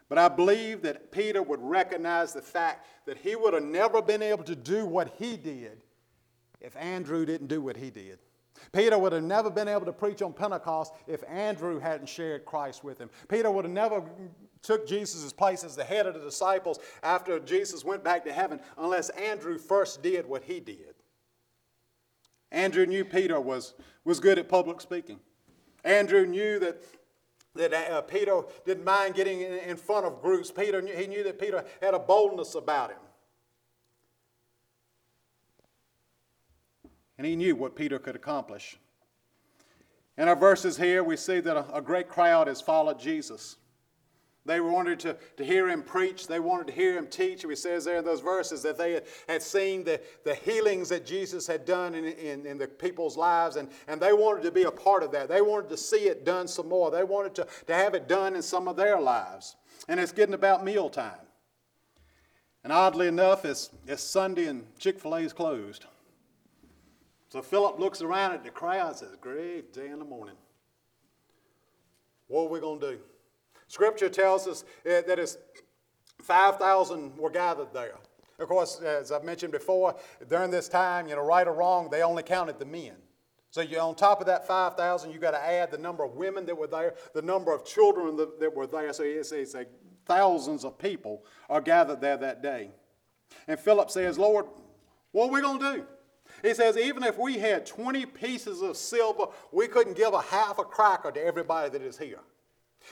But 0.09 0.19
I 0.19 0.29
believe 0.29 0.83
that 0.83 1.11
Peter 1.11 1.43
would 1.43 1.61
recognize 1.63 2.33
the 2.33 2.43
fact 2.43 2.87
that 3.07 3.17
he 3.19 3.35
would 3.35 3.55
have 3.55 3.63
never 3.63 4.03
been 4.03 4.23
able 4.23 4.45
to 4.45 4.55
do 4.55 4.87
what 4.87 5.15
he 5.19 5.37
did 5.37 5.83
if 6.61 6.77
Andrew 6.77 7.25
didn't 7.27 7.49
do 7.49 7.61
what 7.61 7.77
he 7.77 7.91
did. 7.91 8.19
Peter 8.73 8.99
would 8.99 9.13
have 9.13 9.23
never 9.23 9.51
been 9.51 9.69
able 9.69 9.85
to 9.85 9.93
preach 9.93 10.23
on 10.23 10.33
Pentecost 10.33 10.95
if 11.07 11.23
Andrew 11.29 11.79
hadn't 11.79 12.09
shared 12.09 12.45
Christ 12.45 12.83
with 12.83 12.99
him. 12.99 13.11
Peter 13.29 13.51
would 13.51 13.65
have 13.65 13.73
never 13.73 14.03
took 14.63 14.89
Jesus' 14.89 15.33
place 15.33 15.63
as 15.63 15.77
the 15.77 15.85
head 15.85 16.07
of 16.07 16.15
the 16.15 16.21
disciples 16.21 16.79
after 17.03 17.39
Jesus 17.39 17.85
went 17.85 18.03
back 18.03 18.25
to 18.25 18.33
heaven 18.33 18.61
unless 18.79 19.11
Andrew 19.11 19.59
first 19.59 20.03
did 20.03 20.27
what 20.27 20.45
he 20.45 20.61
did. 20.61 20.95
Andrew 22.51 22.87
knew 22.87 23.05
Peter 23.05 23.41
was, 23.41 23.75
was 24.05 24.21
good 24.21 24.39
at 24.39 24.49
public 24.49 24.81
speaking. 24.81 25.21
Andrew 25.85 26.27
knew 26.27 26.59
that 26.59 26.83
that 27.57 27.73
uh, 27.73 28.03
Peter 28.03 28.43
didn't 28.67 28.85
mind 28.85 29.15
getting 29.15 29.41
in, 29.41 29.77
front 29.77 30.05
of 30.05 30.21
groups. 30.21 30.51
Peter, 30.51 30.83
knew- 30.83 30.95
he 30.95 31.07
knew 31.07 31.25
that 31.25 31.39
Peter 31.39 31.65
had 31.81 31.95
a 31.95 31.99
boldness 31.99 32.55
about 32.55 32.91
him. 32.91 32.99
And 37.19 37.27
he 37.27 37.37
knew 37.37 37.57
what 37.57 37.77
Peter 37.77 37.99
could 37.99 38.17
accomplish. 38.17 38.79
In 40.19 40.29
our 40.29 40.37
verses 40.37 40.77
here, 40.77 41.03
we 41.03 41.17
see 41.17 41.41
that 41.41 41.57
a, 41.57 41.77
a 41.77 41.83
great 41.83 42.09
crowd 42.09 42.47
has 42.47 42.61
followed 42.61 42.99
Jesus. 42.99 43.57
They 44.47 44.61
wanted 44.61 45.01
to, 45.01 45.17
to 45.37 45.45
hear 45.45 45.69
him 45.69 45.83
preach. 45.83 46.29
They 46.29 46.39
wanted 46.39 46.69
to 46.69 46.73
hear 46.73 46.97
him 46.97 47.09
teach. 47.09 47.43
He 47.43 47.57
says 47.57 47.85
there 47.85 47.99
in 47.99 48.05
those 48.05 48.21
verses 48.21 48.63
that 48.63 48.79
they 48.79 48.93
had, 48.93 49.05
had 49.29 49.43
seen 49.43 49.83
the, 49.83 50.01
the 50.25 50.37
healings 50.37 50.89
that 50.91 51.05
Jesus 51.05 51.47
had 51.47 51.65
done 51.65 51.95
in, 51.95 52.05
in, 52.05 52.47
in 52.47 52.57
the 52.57 52.69
people's 52.69 53.17
lives, 53.17 53.57
and, 53.57 53.69
and 53.89 54.01
they 54.01 54.13
wanted 54.13 54.45
to 54.45 54.53
be 54.53 54.63
a 54.63 54.71
part 54.71 55.03
of 55.03 55.11
that. 55.13 55.29
They 55.29 55.43
wanted 55.43 55.69
to 55.71 55.77
see 55.77 56.09
it 56.09 56.25
done 56.25 56.47
some 56.47 56.69
more. 56.69 56.91
They 56.91 57.03
wanted 57.03 57.35
to, 57.37 57.47
to 57.67 57.75
have 57.75 57.95
it 57.95 58.09
done 58.09 58.37
in 58.37 58.43
some 58.43 58.69
of 58.69 58.77
their 58.77 59.01
lives. 59.01 59.57
And 59.89 59.99
it's 59.99 60.13
getting 60.13 60.35
about 60.35 60.65
mealtime. 60.65 61.19
And 62.63 62.73
oddly 62.73 63.09
enough, 63.09 63.45
it's, 63.45 63.71
it's 63.87 64.03
Sunday 64.03 64.47
and 64.47 64.65
Chick 64.79 65.01
fil 65.01 65.17
A 65.17 65.21
is 65.21 65.33
closed. 65.33 65.87
So 67.37 67.43
Philip 67.43 67.79
looks 67.79 68.01
around 68.01 68.33
at 68.33 68.43
the 68.43 68.49
crowd 68.49 68.89
and 68.89 68.97
says, 68.97 69.15
Great 69.21 69.71
day 69.75 69.89
in 69.89 69.99
the 69.99 70.07
morning. 70.07 70.37
What 72.29 72.45
are 72.45 72.49
we 72.49 72.61
going 72.61 72.81
to 72.81 72.93
do? 72.93 72.99
Scripture 73.69 74.09
tells 74.09 74.49
us 74.49 74.65
uh, 74.87 75.03
that 75.07 75.19
it's 75.19 75.37
5,000 76.23 77.15
were 77.19 77.29
gathered 77.29 77.75
there. 77.75 77.99
Of 78.39 78.49
course, 78.49 78.81
as 78.81 79.13
I've 79.13 79.23
mentioned 79.23 79.53
before, 79.53 79.97
during 80.31 80.51
this 80.51 80.67
time, 80.67 81.09
you 81.09 81.15
know, 81.15 81.21
right 81.21 81.47
or 81.47 81.53
wrong, 81.53 81.91
they 81.91 82.01
only 82.01 82.23
counted 82.23 82.59
the 82.59 82.65
men. 82.65 82.95
So 83.51 83.61
you 83.61 83.79
on 83.81 83.97
top 83.97 84.21
of 84.21 84.27
that 84.29 84.47
5,000, 84.47 85.11
you 85.11 85.19
got 85.19 85.33
to 85.33 85.47
add 85.47 85.71
the 85.71 85.77
number 85.77 86.05
of 86.05 86.13
women 86.13 86.47
that 86.47 86.57
were 86.57 86.69
there, 86.69 86.95
the 87.13 87.21
number 87.21 87.53
of 87.53 87.67
children 87.67 88.17
that, 88.17 88.41
that 88.41 88.57
were 88.57 88.67
there. 88.67 88.95
So 88.95 89.03
it's, 89.03 89.31
it's 89.33 89.53
like 89.53 89.69
thousands 90.07 90.65
of 90.65 90.79
people 90.79 91.23
are 91.51 91.61
gathered 91.61 92.01
there 92.01 92.17
that 92.17 92.43
day. 92.43 92.71
And 93.47 93.61
Philip 93.61 93.91
says, 93.91 94.19
Lord, 94.19 94.47
what 95.13 95.27
are 95.29 95.33
we 95.33 95.43
going 95.43 95.59
to 95.59 95.73
do? 95.75 95.87
He 96.43 96.55
says, 96.55 96.77
even 96.77 97.03
if 97.03 97.19
we 97.19 97.39
had 97.39 97.67
20 97.67 98.07
pieces 98.07 98.63
of 98.63 98.77
silver, 98.77 99.27
we 99.53 99.69
couldn't 99.69 99.97
give 99.97 100.13
a 100.13 100.21
half 100.21 100.59
a 100.59 100.65
cracker 100.65 101.11
to 101.11 101.25
everybody 101.25 101.71
that 101.71 101.83
is 101.83 101.99
here. 101.99 102.21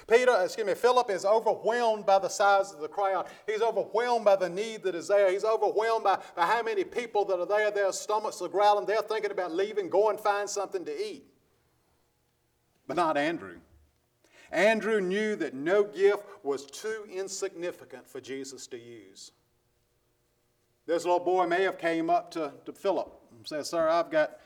Peter, 0.09 0.37
excuse 0.43 0.67
me, 0.67 0.75
Philip 0.75 1.09
is 1.11 1.25
overwhelmed 1.25 2.05
by 2.05 2.19
the 2.19 2.29
size 2.29 2.73
of 2.73 2.81
the 2.81 2.89
crowd. 2.89 3.27
He's 3.47 3.63
overwhelmed 3.63 4.25
by 4.25 4.37
the 4.37 4.49
need 4.49 4.83
that 4.83 4.95
is 4.95 5.09
there. 5.09 5.31
He's 5.31 5.45
overwhelmed 5.45 6.05
by, 6.05 6.19
by 6.35 6.47
how 6.47 6.63
many 6.63 6.85
people 6.85 7.25
that 7.27 7.39
are 7.39 7.47
there. 7.47 7.71
Their 7.71 7.93
stomachs 7.93 8.43
are 8.43 8.49
growling. 8.49 8.87
They're 8.87 9.03
thinking 9.03 9.31
about 9.31 9.53
leaving, 9.53 9.89
go 9.89 10.11
and 10.11 10.19
find 10.19 10.49
something 10.49 10.85
to 10.85 10.93
eat. 10.93 11.25
But 12.87 12.97
not 12.97 13.17
Andrew. 13.17 13.59
Andrew 14.51 15.01
knew 15.01 15.37
that 15.37 15.55
no 15.55 15.85
gift 15.85 16.25
was 16.43 16.67
too 16.67 17.07
insignificant 17.11 18.09
for 18.09 18.21
Jesus 18.21 18.67
to 18.69 18.79
use. 18.79 19.33
This 20.87 21.05
little 21.05 21.21
boy 21.21 21.47
may 21.47 21.63
have 21.63 21.79
came 21.79 22.11
up 22.11 22.31
to, 22.33 22.53
to 22.67 22.73
Philip 22.73 23.11
said, 23.45 23.67
Sir, 23.67 23.89
I've 23.89 24.11
got 24.11 24.39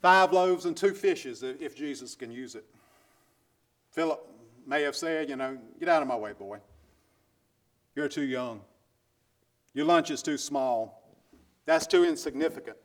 five 0.00 0.32
loaves 0.32 0.64
and 0.64 0.76
two 0.76 0.92
fishes 0.92 1.42
if 1.42 1.74
Jesus 1.76 2.14
can 2.14 2.30
use 2.30 2.54
it. 2.54 2.64
Philip 3.90 4.26
may 4.66 4.82
have 4.82 4.96
said, 4.96 5.28
you 5.28 5.36
know, 5.36 5.58
get 5.78 5.88
out 5.88 6.02
of 6.02 6.08
my 6.08 6.16
way, 6.16 6.32
boy. 6.32 6.58
You're 7.94 8.08
too 8.08 8.24
young. 8.24 8.60
Your 9.72 9.86
lunch 9.86 10.10
is 10.10 10.22
too 10.22 10.38
small. 10.38 11.02
That's 11.66 11.86
too 11.86 12.04
insignificant. 12.04 12.76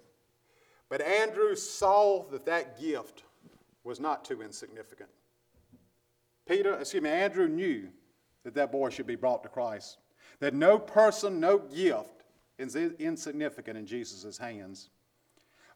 But 0.87 1.01
Andrew 1.01 1.55
saw 1.55 2.23
that 2.31 2.45
that 2.45 2.79
gift 2.79 3.23
was 3.83 3.99
not 3.99 4.25
too 4.25 4.41
insignificant. 4.41 5.09
Peter, 6.47 6.73
excuse 6.73 7.03
me, 7.03 7.09
Andrew 7.09 7.47
knew 7.47 7.89
that 8.43 8.55
that 8.55 8.71
boy 8.71 8.89
should 8.89 9.07
be 9.07 9.15
brought 9.15 9.43
to 9.43 9.49
Christ. 9.49 9.97
That 10.39 10.53
no 10.53 10.79
person, 10.79 11.39
no 11.39 11.59
gift 11.59 12.23
is 12.57 12.75
insignificant 12.75 13.77
in 13.77 13.85
Jesus' 13.85 14.37
hands. 14.37 14.89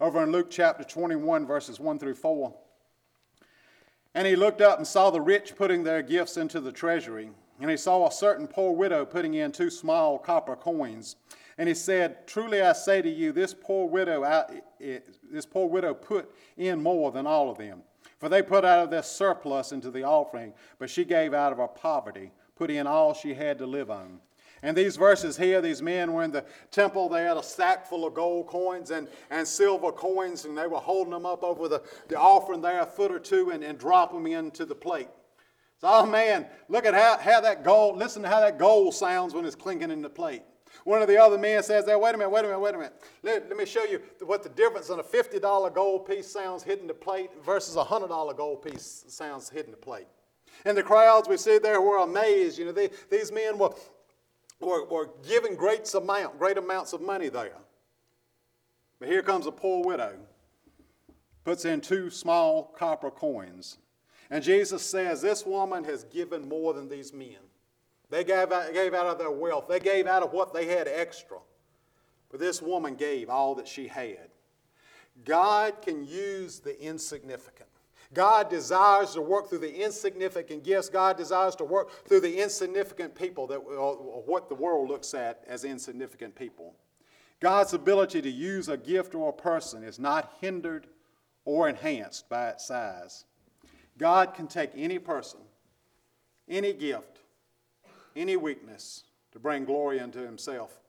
Over 0.04 0.22
in 0.22 0.34
Luke 0.34 0.48
chapter 0.50 0.84
21, 0.84 1.48
verses 1.48 1.80
1 1.80 1.98
through 1.98 2.16
4, 2.16 2.54
and 4.14 4.28
he 4.28 4.36
looked 4.36 4.60
up 4.60 4.78
and 4.78 4.86
saw 4.86 5.10
the 5.10 5.22
rich 5.22 5.56
putting 5.56 5.82
their 5.82 6.02
gifts 6.02 6.36
into 6.36 6.60
the 6.60 6.74
treasury. 6.74 7.30
And 7.62 7.72
he 7.72 7.78
saw 7.78 8.06
a 8.06 8.12
certain 8.12 8.46
poor 8.46 8.74
widow 8.74 9.06
putting 9.06 9.36
in 9.36 9.54
two 9.54 9.70
small 9.70 10.20
copper 10.20 10.58
coins. 10.58 11.16
And 11.58 11.70
he 11.70 11.74
said, 11.74 12.28
Truly 12.28 12.62
I 12.62 12.74
say 12.74 13.02
to 13.02 13.10
you, 13.10 13.32
this 13.32 13.54
poor 13.54 13.88
widow, 13.88 14.46
this 14.78 15.46
poor 15.46 15.70
widow 15.70 15.94
put 15.94 16.30
in 16.58 16.84
more 16.84 17.10
than 17.14 17.26
all 17.26 17.50
of 17.50 17.58
them. 17.58 17.84
For 18.20 18.28
they 18.28 18.42
put 18.42 18.66
out 18.66 18.84
of 18.84 18.90
their 18.90 19.04
surplus 19.04 19.72
into 19.72 19.90
the 19.90 20.04
offering, 20.04 20.52
but 20.80 20.90
she 20.90 21.06
gave 21.06 21.34
out 21.34 21.54
of 21.54 21.60
her 21.60 21.68
poverty, 21.70 22.34
put 22.58 22.70
in 22.70 22.88
all 22.88 23.14
she 23.14 23.36
had 23.36 23.58
to 23.60 23.66
live 23.66 23.90
on. 23.90 24.20
And 24.64 24.78
these 24.78 24.96
verses 24.96 25.36
here, 25.36 25.62
these 25.62 25.82
men 25.82 26.14
were 26.14 26.24
in 26.24 26.32
the 26.32 26.46
temple. 26.72 27.10
They 27.10 27.24
had 27.24 27.36
a 27.36 27.44
sack 27.44 27.86
full 27.86 28.08
of 28.08 28.14
gold 28.14 28.48
coins 28.48 28.92
and, 28.92 29.10
and 29.30 29.46
silver 29.46 29.92
coins, 29.92 30.46
and 30.46 30.58
they 30.58 30.68
were 30.68 30.80
holding 30.80 31.12
them 31.12 31.26
up 31.26 31.44
over 31.44 31.68
the, 31.68 31.84
the 32.08 32.18
offering 32.18 32.62
there 32.62 32.80
a 32.80 32.86
foot 32.86 33.12
or 33.12 33.20
two 33.20 33.50
and, 33.50 33.62
and 33.62 33.78
drop 33.78 34.14
them 34.14 34.26
into 34.26 34.66
the 34.66 34.74
plate. 34.74 35.10
So, 35.82 35.90
oh 35.92 36.06
man, 36.06 36.48
look 36.70 36.86
at 36.86 36.94
how, 36.94 37.18
how 37.18 37.42
that 37.42 37.66
gold, 37.66 37.98
listen 37.98 38.24
to 38.24 38.30
how 38.30 38.40
that 38.40 38.58
gold 38.58 38.96
sounds 38.96 39.34
when 39.34 39.46
it's 39.46 39.54
clinking 39.54 39.92
in 39.92 40.02
the 40.02 40.10
plate. 40.10 40.44
One 40.86 41.02
of 41.02 41.10
the 41.10 41.18
other 41.18 41.38
men 41.38 41.62
says, 41.62 41.86
there, 41.86 42.00
wait 42.00 42.16
a 42.16 42.18
minute, 42.18 42.30
wait 42.30 42.46
a 42.46 42.48
minute, 42.48 42.60
wait 42.60 42.76
a 42.76 42.78
minute. 42.78 42.94
Let, 43.22 43.50
let 43.50 43.58
me 43.58 43.66
show 43.66 43.84
you 43.84 44.02
what 44.22 44.44
the 44.44 44.50
difference 44.50 44.90
in 44.90 45.00
a 45.00 45.04
$50 45.04 45.76
gold 45.76 46.08
piece 46.08 46.32
sounds 46.32 46.64
hitting 46.64 46.88
the 46.88 46.94
plate 46.94 47.32
versus 47.46 47.76
a 47.76 47.84
$100 47.84 48.38
gold 48.38 48.62
piece 48.64 49.04
sounds 49.10 49.50
hitting 49.50 49.72
the 49.72 49.78
plate. 49.78 50.08
And 50.66 50.78
the 50.78 50.84
crowds 50.84 51.28
we 51.28 51.38
see 51.38 51.58
there 51.58 51.82
were 51.82 51.98
amazed. 51.98 52.58
You 52.58 52.66
know, 52.66 52.72
they, 52.72 52.90
these 53.10 53.32
men 53.32 53.58
were 53.58 53.74
were, 54.60 54.86
were 54.86 55.10
giving 55.28 55.56
great, 55.56 55.92
amount, 55.94 56.38
great 56.40 56.58
amounts 56.58 56.94
of 56.94 57.02
money 57.02 57.30
there. 57.30 57.58
But 59.00 59.10
here 59.10 59.22
comes 59.22 59.48
a 59.48 59.52
poor 59.52 59.84
widow, 59.86 60.16
puts 61.44 61.66
in 61.66 61.82
two 61.82 62.10
small 62.10 62.74
copper 62.78 63.12
coins. 63.12 63.78
And 64.30 64.44
Jesus 64.44 64.82
says, 64.82 65.22
This 65.22 65.46
woman 65.46 65.84
has 65.84 66.06
given 66.06 66.48
more 66.48 66.74
than 66.74 66.90
these 66.90 67.14
men. 67.14 67.38
They 68.10 68.24
gave 68.24 68.52
out, 68.52 68.74
gave 68.74 68.94
out 68.94 69.08
of 69.08 69.18
their 69.18 69.32
wealth, 69.32 69.68
they 69.68 69.80
gave 69.80 70.08
out 70.08 70.24
of 70.24 70.34
what 70.34 70.54
they 70.54 70.68
had 70.68 70.88
extra. 70.88 71.38
But 72.30 72.40
this 72.40 72.62
woman 72.62 72.96
gave 72.96 73.30
all 73.30 73.56
that 73.56 73.68
she 73.68 73.88
had. 73.88 74.30
God 75.26 75.82
can 75.82 76.06
use 76.06 76.60
the 76.60 76.82
insignificant. 76.82 77.70
God 78.14 78.50
desires 78.50 79.14
to 79.14 79.22
work 79.22 79.50
through 79.50 79.60
the 79.60 79.84
insignificant 79.84 80.64
gifts. 80.64 80.90
God 80.90 81.18
desires 81.18 81.56
to 81.58 81.64
work 81.64 82.06
through 82.08 82.22
the 82.22 82.42
insignificant 82.42 83.16
people 83.16 83.48
that 83.48 83.58
what 83.58 84.50
the 84.50 84.56
world 84.56 84.90
looks 84.90 85.14
at 85.14 85.44
as 85.48 85.64
insignificant 85.64 86.36
people. 86.36 86.76
God's 87.40 87.74
ability 87.74 88.22
to 88.22 88.30
use 88.30 88.70
a 88.70 88.78
gift 88.78 89.16
or 89.16 89.30
a 89.30 89.34
person 89.34 89.84
is 89.84 90.00
not 90.00 90.38
hindered 90.40 90.88
or 91.46 91.68
enhanced 91.68 92.30
by 92.30 92.50
its 92.50 92.68
size. 92.68 93.26
God 93.98 94.34
can 94.34 94.48
take 94.48 94.72
any 94.76 94.98
person, 94.98 95.40
any 96.48 96.74
gift, 96.74 97.20
any 98.16 98.38
weakness 98.38 99.04
to 99.32 99.40
bring 99.40 99.66
glory 99.66 100.00
unto 100.00 100.24
himself. 100.24 100.80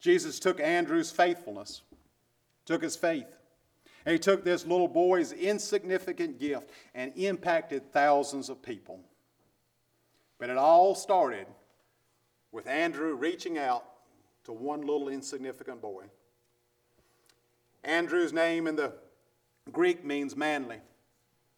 Jesus 0.00 0.38
took 0.38 0.60
Andrew's 0.60 1.10
faithfulness, 1.10 1.82
took 2.64 2.82
his 2.82 2.94
faith, 2.94 3.37
and 4.04 4.12
he 4.12 4.18
took 4.18 4.44
this 4.44 4.66
little 4.66 4.88
boy's 4.88 5.32
insignificant 5.32 6.38
gift 6.38 6.70
and 6.94 7.12
impacted 7.16 7.92
thousands 7.92 8.48
of 8.48 8.62
people. 8.62 9.00
But 10.38 10.50
it 10.50 10.56
all 10.56 10.94
started 10.94 11.46
with 12.52 12.66
Andrew 12.66 13.14
reaching 13.14 13.58
out 13.58 13.84
to 14.44 14.52
one 14.52 14.80
little 14.80 15.08
insignificant 15.08 15.82
boy. 15.82 16.04
Andrew's 17.84 18.32
name 18.32 18.66
in 18.66 18.76
the 18.76 18.92
Greek 19.72 20.04
means 20.04 20.36
manly. 20.36 20.80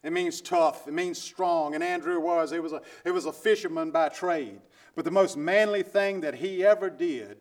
It 0.02 0.12
means 0.12 0.40
tough. 0.40 0.88
It 0.88 0.94
means 0.94 1.20
strong. 1.20 1.74
And 1.74 1.84
Andrew 1.84 2.18
was. 2.20 2.50
He 2.50 2.58
was 2.58 2.72
a, 2.72 2.80
he 3.04 3.10
was 3.10 3.26
a 3.26 3.32
fisherman 3.32 3.90
by 3.90 4.08
trade. 4.08 4.60
But 4.94 5.04
the 5.04 5.10
most 5.10 5.36
manly 5.36 5.82
thing 5.82 6.20
that 6.22 6.34
he 6.34 6.64
ever 6.64 6.90
did 6.90 7.38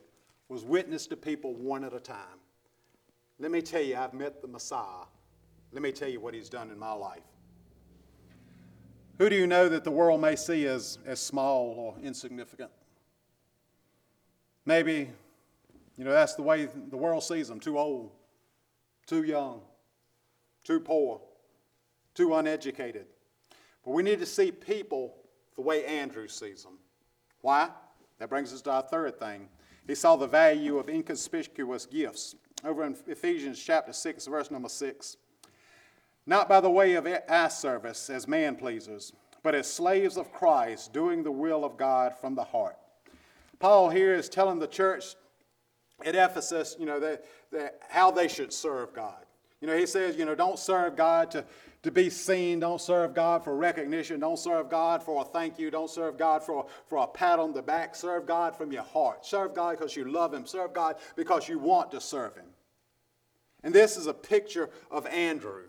was 0.50 0.64
witness 0.64 1.08
to 1.08 1.18
people 1.18 1.54
one 1.56 1.84
at 1.84 1.94
a 1.94 2.00
time. 2.00 2.39
Let 3.40 3.52
me 3.52 3.62
tell 3.62 3.82
you, 3.82 3.96
I've 3.96 4.14
met 4.14 4.42
the 4.42 4.48
Messiah. 4.48 5.06
Let 5.72 5.82
me 5.82 5.92
tell 5.94 6.10
you 6.10 6.20
what 6.20 6.34
he's 6.34 6.50
done 6.50 6.70
in 6.72 6.78
my 6.78 6.92
life. 6.92 7.24
Who 9.18 9.30
do 9.30 9.36
you 9.36 9.48
know 9.48 9.70
that 9.70 9.84
the 9.84 9.92
world 9.92 10.22
may 10.22 10.36
see 10.36 10.66
as, 10.66 11.00
as 11.06 11.20
small 11.22 11.74
or 11.78 11.96
insignificant? 12.04 12.72
Maybe, 14.66 15.10
you 15.98 16.04
know, 16.04 16.12
that's 16.12 16.36
the 16.36 16.42
way 16.42 16.68
the 16.90 16.98
world 16.98 17.24
sees 17.24 17.48
them 17.48 17.60
too 17.60 17.78
old, 17.78 18.12
too 19.08 19.24
young, 19.24 19.62
too 20.64 20.80
poor, 20.80 21.22
too 22.14 22.36
uneducated. 22.36 23.06
But 23.86 23.92
we 23.92 24.04
need 24.04 24.20
to 24.20 24.26
see 24.26 24.52
people 24.52 25.16
the 25.56 25.62
way 25.62 25.86
Andrew 25.86 26.28
sees 26.28 26.64
them. 26.64 26.78
Why? 27.42 27.70
That 28.20 28.30
brings 28.30 28.54
us 28.54 28.62
to 28.64 28.72
our 28.72 28.82
third 28.82 29.18
thing. 29.18 29.48
He 29.90 29.96
saw 29.96 30.16
the 30.16 30.28
value 30.28 30.78
of 30.78 30.88
inconspicuous 30.88 31.88
gifts 31.88 32.36
over 32.64 32.84
in 32.84 32.96
Ephesians 33.08 33.60
chapter 33.60 33.92
6, 33.92 34.28
verse 34.28 34.52
number 34.52 34.70
6. 34.70 35.18
Not 36.28 36.48
by 36.48 36.62
the 36.62 36.70
way 36.70 36.94
of 36.94 37.08
eye 37.08 37.48
service 37.48 38.08
as 38.12 38.28
man 38.28 38.56
pleasers, 38.56 39.14
but 39.42 39.56
as 39.56 39.66
slaves 39.66 40.16
of 40.16 40.32
Christ, 40.32 40.94
doing 40.94 41.24
the 41.24 41.32
will 41.32 41.66
of 41.66 41.76
God 41.76 42.14
from 42.16 42.36
the 42.36 42.44
heart. 42.44 42.78
Paul 43.58 43.90
here 43.90 44.14
is 44.14 44.30
telling 44.30 44.60
the 44.60 44.68
church 44.68 45.16
at 46.06 46.14
Ephesus, 46.14 46.76
you 46.80 46.86
know, 46.86 47.00
that, 47.00 47.26
that 47.52 47.80
how 47.90 48.12
they 48.12 48.28
should 48.28 48.54
serve 48.54 48.94
God. 48.94 49.26
You 49.60 49.68
know, 49.68 49.76
he 49.76 49.88
says, 49.88 50.16
you 50.16 50.26
know, 50.26 50.36
don't 50.36 50.60
serve 50.60 50.96
God 50.96 51.32
to, 51.32 51.44
to 51.84 51.92
be 51.92 52.10
seen. 52.10 52.60
Don't 52.60 52.82
serve 52.82 53.14
God 53.14 53.44
for 53.44 53.56
recognition. 53.56 54.20
Don't 54.20 54.40
serve 54.40 54.70
God 54.70 55.02
for 55.04 55.22
a 55.22 55.26
thank 55.26 55.58
you. 55.58 55.72
Don't 55.72 55.90
serve 55.90 56.18
God 56.18 56.44
for, 56.44 56.66
for 56.88 56.98
a 57.00 57.08
pat 57.08 57.40
on 57.40 57.54
the 57.54 57.62
back. 57.62 57.96
Serve 57.96 58.26
God 58.26 58.56
from 58.56 58.72
your 58.72 58.84
heart. 58.84 59.26
Serve 59.26 59.54
God 59.54 59.78
because 59.78 59.96
you 59.96 60.06
love 60.06 60.34
Him. 60.34 60.46
Serve 60.46 60.74
God 60.74 60.96
because 61.16 61.48
you 61.48 61.60
want 61.60 61.92
to 61.92 62.02
serve 62.02 62.36
Him. 62.36 62.46
And 63.64 63.74
this 63.74 63.98
is 63.98 64.08
a 64.08 64.14
picture 64.14 64.70
of 64.90 65.06
Andrew, 65.08 65.64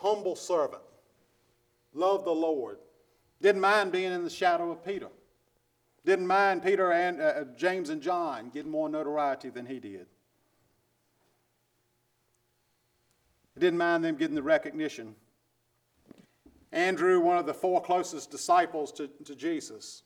humble 0.00 0.36
servant, 0.36 0.82
loved 1.94 2.26
the 2.26 2.30
Lord, 2.30 2.78
didn't 3.40 3.60
mind 3.60 3.92
being 3.92 4.12
in 4.12 4.24
the 4.24 4.30
shadow 4.30 4.70
of 4.70 4.84
Peter, 4.84 5.08
didn't 6.04 6.26
mind 6.26 6.62
Peter 6.62 6.92
and 6.92 7.20
uh, 7.20 7.44
James 7.56 7.88
and 7.88 8.02
John 8.02 8.50
getting 8.50 8.70
more 8.70 8.88
notoriety 8.88 9.48
than 9.48 9.64
he 9.64 9.78
did. 9.78 10.06
He 13.54 13.60
didn't 13.60 13.78
mind 13.78 14.04
them 14.04 14.16
getting 14.16 14.34
the 14.34 14.42
recognition. 14.42 15.14
Andrew, 16.72 17.20
one 17.20 17.38
of 17.38 17.46
the 17.46 17.54
four 17.54 17.80
closest 17.80 18.30
disciples 18.30 18.90
to, 18.92 19.08
to 19.24 19.36
Jesus, 19.36 20.02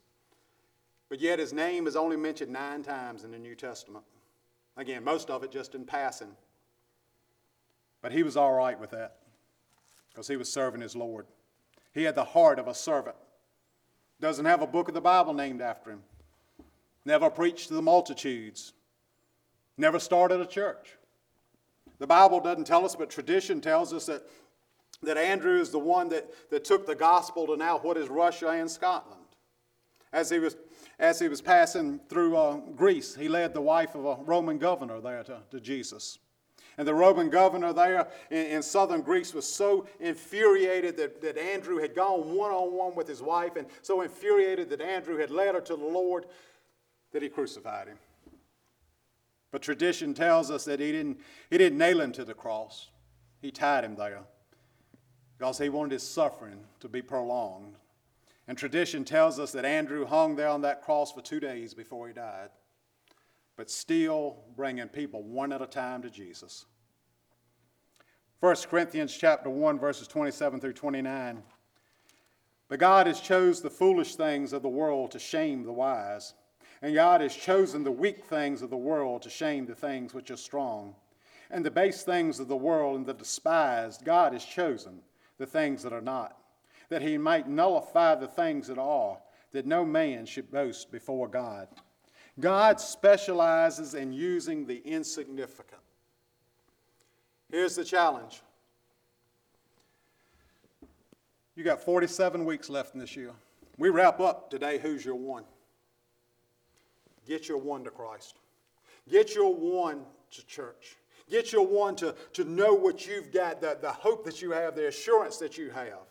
but 1.09 1.19
yet 1.19 1.39
his 1.39 1.55
name 1.55 1.87
is 1.87 1.97
only 1.97 2.17
mentioned 2.17 2.53
nine 2.53 2.83
times 2.83 3.25
in 3.25 3.31
the 3.31 3.39
New 3.39 3.55
Testament. 3.55 4.05
Again, 4.77 5.03
most 5.03 5.31
of 5.31 5.43
it 5.43 5.51
just 5.51 5.75
in 5.75 5.85
passing. 5.85 6.37
But 8.03 8.13
he 8.13 8.23
was 8.23 8.37
all 8.37 8.53
right 8.53 8.79
with 8.79 8.91
that 8.91 9.17
because 10.11 10.29
he 10.29 10.37
was 10.37 10.53
serving 10.53 10.83
his 10.83 10.95
Lord. 10.95 11.27
He 11.95 12.03
had 12.03 12.15
the 12.15 12.25
heart 12.25 12.59
of 12.59 12.69
a 12.69 12.75
servant. 12.75 13.17
Doesn't 14.21 14.45
have 14.45 14.63
a 14.63 14.67
book 14.67 14.89
of 14.89 14.95
the 14.95 15.01
Bible 15.01 15.33
named 15.33 15.63
after 15.63 15.91
him. 15.91 16.03
Never 17.05 17.31
preached 17.31 17.69
to 17.69 17.75
the 17.75 17.83
multitudes. 17.83 18.75
Never 19.79 19.99
started 19.99 20.41
a 20.41 20.47
church. 20.47 20.98
The 21.99 22.07
Bible 22.07 22.41
doesn't 22.41 22.67
tell 22.67 22.85
us, 22.85 22.95
but 22.95 23.11
tradition 23.11 23.61
tells 23.61 23.93
us 23.93 24.07
that, 24.07 24.23
that 25.03 25.17
Andrew 25.17 25.61
is 25.61 25.71
the 25.71 25.79
one 25.79 26.09
that, 26.11 26.29
that 26.51 26.65
took 26.65 26.87
the 26.87 26.95
gospel 26.95 27.47
to 27.49 27.57
now 27.57 27.79
what 27.79 27.97
is 27.97 28.09
Russia 28.09 28.49
and 28.51 28.71
Scotland. 28.71 29.21
As 30.13 30.31
he 30.31 30.39
was, 30.39 30.57
as 30.99 31.19
he 31.19 31.29
was 31.29 31.41
passing 31.41 32.01
through 32.09 32.37
uh, 32.37 32.57
Greece, 32.77 33.15
he 33.15 33.29
led 33.29 33.53
the 33.53 33.61
wife 33.61 33.95
of 33.95 34.05
a 34.05 34.15
Roman 34.23 34.59
governor 34.59 35.01
there 35.01 35.23
to, 35.25 35.41
to 35.51 35.61
Jesus. 35.61 36.19
And 36.79 36.87
the 36.87 36.95
Roman 36.95 37.29
governor 37.29 37.73
there 37.73 38.09
in, 38.31 38.47
in, 38.47 38.63
southern 38.63 39.03
Greece 39.03 39.35
was 39.35 39.53
so 39.53 39.87
infuriated 39.99 40.97
that, 40.97 41.21
that 41.21 41.37
Andrew 41.37 41.79
had 41.79 41.95
gone 41.95 42.35
one 42.35 42.53
on 42.53 42.73
one 42.73 42.95
with 42.95 43.09
his 43.09 43.21
wife, 43.21 43.57
and 43.57 43.67
so 43.83 44.03
infuriated 44.03 44.71
that 44.71 44.81
Andrew 44.81 45.19
had 45.19 45.31
led 45.31 45.57
her 45.57 45.61
to 45.63 45.77
the 45.77 45.85
Lord 45.85 46.27
that 47.13 47.21
he 47.21 47.29
crucified 47.29 47.89
him. 47.89 47.99
But 49.51 49.63
tradition 49.63 50.15
tells 50.15 50.51
us 50.51 50.65
that 50.65 50.81
he 50.81 50.93
didn't, 50.93 51.21
he 51.51 51.59
didn't 51.59 51.79
nail 51.79 52.01
him 52.01 52.13
to 52.13 52.25
the 52.25 52.35
cross, 52.35 52.91
he 53.41 53.51
tied 53.51 53.85
him 53.85 53.97
there 53.97 54.25
because 55.39 55.59
he 55.59 55.69
wanted 55.69 55.93
his 55.93 56.03
suffering 56.03 56.65
to 56.81 56.89
be 56.89 57.01
prolonged. 57.01 57.77
And 58.49 58.59
tradition 58.59 59.05
tells 59.05 59.39
us 59.39 59.53
that 59.53 59.65
Andrew 59.65 60.05
hung 60.05 60.35
there 60.35 60.49
on 60.49 60.63
that 60.63 60.83
cross 60.83 61.13
for 61.13 61.21
two 61.21 61.39
days 61.39 61.75
before 61.75 62.09
he 62.09 62.15
died, 62.15 62.49
but 63.57 63.71
still 63.71 64.39
bringing 64.57 64.89
people 64.89 65.23
one 65.23 65.53
at 65.53 65.63
a 65.63 65.67
time 65.67 66.03
to 66.03 66.11
Jesus. 66.11 66.67
1 68.41 68.57
Corinthians 68.71 69.17
chapter 69.17 69.51
1 69.51 69.79
verses 69.79 70.09
27 70.09 70.61
through 70.61 70.73
29. 70.73 71.43
But 72.69 72.79
God 72.79 73.07
has 73.07 73.21
chose 73.21 73.61
the 73.61 73.71
foolish 73.71 74.15
things 74.15 74.53
of 74.53 74.63
the 74.63 74.69
world 74.69 75.13
to 75.13 75.19
shame 75.19 75.65
the 75.65 75.73
wise. 75.73 76.35
And 76.81 76.95
God 76.95 77.21
has 77.21 77.35
chosen 77.35 77.83
the 77.83 77.91
weak 77.91 78.25
things 78.25 78.63
of 78.63 78.71
the 78.71 78.77
world 78.77 79.23
to 79.23 79.31
shame 79.31 79.67
the 79.67 79.75
things 79.75 80.15
which 80.15 80.31
are 80.31 80.37
strong. 80.37 80.95
And 81.51 81.65
the 81.65 81.71
base 81.71 82.03
things 82.03 82.41
of 82.41 82.49
the 82.49 82.57
world 82.57 82.97
and 82.97 83.07
the 83.07 83.15
despised, 83.15 84.05
God 84.05 84.33
has 84.33 84.45
chosen 84.45 85.01
the 85.39 85.47
things 85.47 85.83
that 85.83 85.93
are 85.93 86.01
not, 86.01 86.37
that 86.89 87.03
he 87.03 87.17
might 87.19 87.49
nullify 87.49 88.15
the 88.15 88.29
things 88.29 88.69
that 88.69 88.79
are, 88.79 89.19
that 89.53 89.67
no 89.67 89.85
man 89.85 90.27
should 90.27 90.51
boast 90.51 90.93
before 90.93 91.27
God. 91.27 91.69
God 92.39 92.81
specializes 92.81 93.95
in 93.95 94.13
using 94.13 94.67
the 94.67 94.81
insignificant. 94.85 95.81
Here's 97.51 97.75
the 97.75 97.85
challenge 97.85 98.43
you 101.57 101.65
got 101.65 101.81
47 101.81 102.45
weeks 102.45 102.71
left 102.71 102.95
in 102.95 103.01
this 103.01 103.17
year. 103.17 103.33
We 103.79 103.89
wrap 103.89 104.21
up 104.21 104.49
today. 104.49 104.79
Who's 104.79 105.05
your 105.05 105.17
one? 105.17 105.43
Get 107.29 107.49
your 107.49 107.59
one 107.59 107.85
to 107.85 107.91
Christ. 107.91 108.39
Get 109.09 109.35
your 109.35 109.55
one 109.55 110.03
to 110.31 110.47
church. 110.47 110.97
Get 111.31 111.53
your 111.53 111.67
one 111.67 111.95
to, 111.97 112.15
to 112.33 112.45
know 112.45 112.73
what 112.73 113.07
you've 113.07 113.31
got, 113.31 113.61
the, 113.61 113.77
the 113.81 113.93
hope 113.93 114.25
that 114.25 114.41
you 114.41 114.51
have, 114.53 114.75
the 114.75 114.89
assurance 114.89 115.37
that 115.37 115.59
you 115.59 115.71
have. 115.71 116.07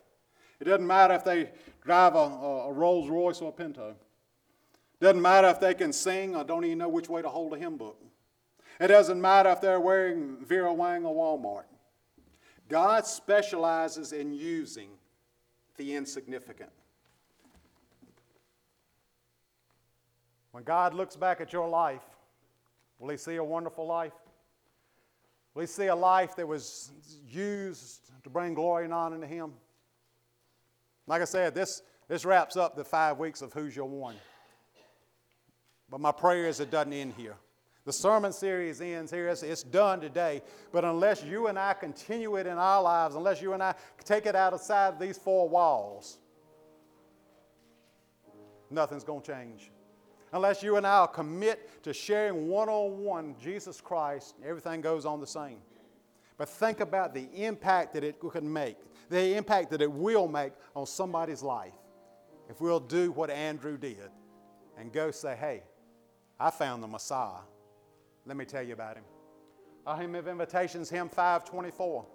It 0.60 0.66
doesn't 0.66 0.86
matter 0.86 1.16
if 1.16 1.24
they 1.24 1.50
drive 1.84 2.16
a, 2.16 2.20
a 2.20 2.72
Rolls 2.72 3.10
Royce 3.10 3.42
or 3.42 3.50
a 3.50 3.52
Pinto. 3.52 3.96
Doesn't 5.00 5.22
matter 5.22 5.48
if 5.48 5.60
they 5.60 5.74
can 5.74 5.92
sing 5.92 6.36
or 6.36 6.44
don't 6.44 6.66
even 6.66 6.78
know 6.78 6.90
which 6.90 7.10
way 7.10 7.22
to 7.22 7.30
hold 7.30 7.54
a 7.54 7.58
hymn 7.58 7.78
book. 7.78 8.00
It 8.80 8.88
doesn't 8.88 9.20
matter 9.20 9.50
if 9.50 9.60
they're 9.60 9.80
wearing 9.80 10.38
Vera 10.46 10.74
Wang 10.74 11.04
or 11.04 11.16
Walmart. 11.16 11.66
God 12.70 13.08
specializes 13.08 14.14
in 14.14 14.34
using 14.34 14.90
the 15.78 15.96
insignificant. 15.96 16.72
When 20.58 20.64
God 20.64 20.96
looks 20.96 21.16
back 21.16 21.40
at 21.40 21.54
your 21.54 21.70
life, 21.70 22.02
will 22.98 23.10
He 23.10 23.18
see 23.18 23.36
a 23.36 23.44
wonderful 23.44 23.86
life? 23.86 24.14
Will 25.54 25.62
He 25.62 25.68
see 25.68 25.86
a 25.86 25.96
life 25.96 26.36
that 26.36 26.48
was 26.48 26.90
used 27.30 28.12
to 28.24 28.32
bring 28.32 28.56
glory 28.56 28.86
and 28.86 28.92
honor 28.92 29.20
to 29.20 29.28
Him? 29.28 29.54
Like 31.06 31.22
I 31.22 31.26
said, 31.26 31.54
this, 31.54 31.84
this 32.08 32.26
wraps 32.26 32.58
up 32.58 32.76
the 32.76 32.84
five 32.84 33.20
weeks 33.20 33.44
of 33.44 33.54
Who's 33.54 33.76
Your 33.76 33.86
One. 33.86 34.16
But 35.92 36.02
my 36.02 36.12
prayer 36.12 36.48
is 36.48 36.60
it 36.60 36.72
doesn't 36.72 36.92
end 36.92 37.14
here. 37.16 37.36
The 37.86 37.94
sermon 37.94 38.34
series 38.34 38.82
ends 38.82 39.12
here. 39.12 39.28
It's, 39.28 39.44
it's, 39.44 39.62
done 39.62 40.02
today. 40.02 40.42
But 40.72 40.86
unless 40.86 41.24
you 41.24 41.50
and 41.50 41.60
I 41.60 41.74
continue 41.74 42.36
it 42.38 42.48
in 42.48 42.58
our 42.58 42.82
lives, 42.82 43.14
unless 43.14 43.44
you 43.44 43.54
and 43.54 43.62
I 43.62 43.76
take 44.04 44.26
it 44.26 44.36
outside 44.36 45.00
these 45.00 45.20
four 45.20 45.48
walls, 45.48 46.18
nothing's 48.72 49.04
going 49.04 49.22
to 49.22 49.34
change 49.34 49.70
unless 50.38 50.64
you 50.64 50.78
and 50.78 50.88
I 50.88 51.08
commit 51.12 51.84
to 51.84 51.94
sharing 51.94 52.48
one 52.48 52.70
on 52.70 53.00
one 53.00 53.36
Jesus 53.42 53.82
Christ, 53.82 54.36
everything 54.46 54.82
goes 54.82 55.06
on 55.06 55.20
the 55.20 55.28
same. 55.28 55.58
But 56.38 56.48
think 56.48 56.80
about 56.80 57.14
the 57.14 57.28
impact 57.34 57.94
that 57.96 58.04
it 58.04 58.20
could 58.20 58.44
make, 58.44 58.78
the 59.10 59.36
impact 59.36 59.72
that 59.72 59.82
it 59.82 59.92
will 59.92 60.28
make 60.28 60.54
on 60.76 60.86
somebody's 60.86 61.42
life 61.42 61.74
if 62.50 62.62
we'll 62.62 62.80
do 62.80 63.12
what 63.12 63.30
Andrew 63.30 63.78
did 63.78 64.10
and 64.78 64.94
go 64.94 65.12
say, 65.12 65.36
hey, 65.36 65.64
I 66.40 66.52
found 66.52 66.84
the 66.84 66.88
Messiah. 66.88 67.42
Let 68.26 68.38
me 68.38 68.46
tell 68.46 68.64
you 68.64 68.74
about 68.74 68.98
him. 68.98 69.04
Our 69.88 69.98
hymn 69.98 70.14
of 70.16 70.28
invitations, 70.28 70.90
hymn 70.90 71.10
524. 71.10 72.06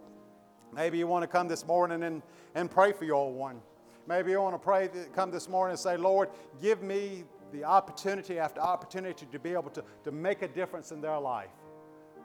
Maybe 0.72 0.98
you 0.98 1.06
want 1.06 1.24
to 1.24 1.26
come 1.26 1.48
this 1.48 1.66
morning 1.66 2.04
and, 2.04 2.22
and 2.54 2.70
pray 2.70 2.92
for 2.92 3.04
your 3.04 3.32
one. 3.32 3.60
Maybe 4.06 4.30
you 4.30 4.40
want 4.40 4.54
to 4.54 4.58
pray, 4.58 4.88
come 5.14 5.30
this 5.30 5.48
morning 5.48 5.72
and 5.72 5.80
say, 5.80 5.96
Lord, 5.96 6.28
give 6.60 6.82
me 6.82 7.24
the 7.52 7.64
opportunity 7.64 8.38
after 8.38 8.60
opportunity 8.60 9.26
to 9.30 9.38
be 9.38 9.52
able 9.52 9.70
to, 9.70 9.84
to 10.04 10.10
make 10.10 10.42
a 10.42 10.48
difference 10.48 10.90
in 10.90 11.00
their 11.00 11.18
life 11.18 11.50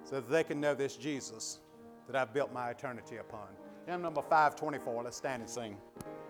so 0.03 0.15
that 0.21 0.29
they 0.29 0.43
can 0.43 0.59
know 0.59 0.73
this 0.73 0.95
Jesus 0.95 1.59
that 2.07 2.15
I've 2.15 2.33
built 2.33 2.53
my 2.53 2.69
eternity 2.69 3.17
upon. 3.17 3.47
Hymn 3.85 4.01
number 4.01 4.21
524. 4.21 5.03
Let's 5.03 5.17
stand 5.17 5.41
and 5.41 5.49
sing. 5.49 5.77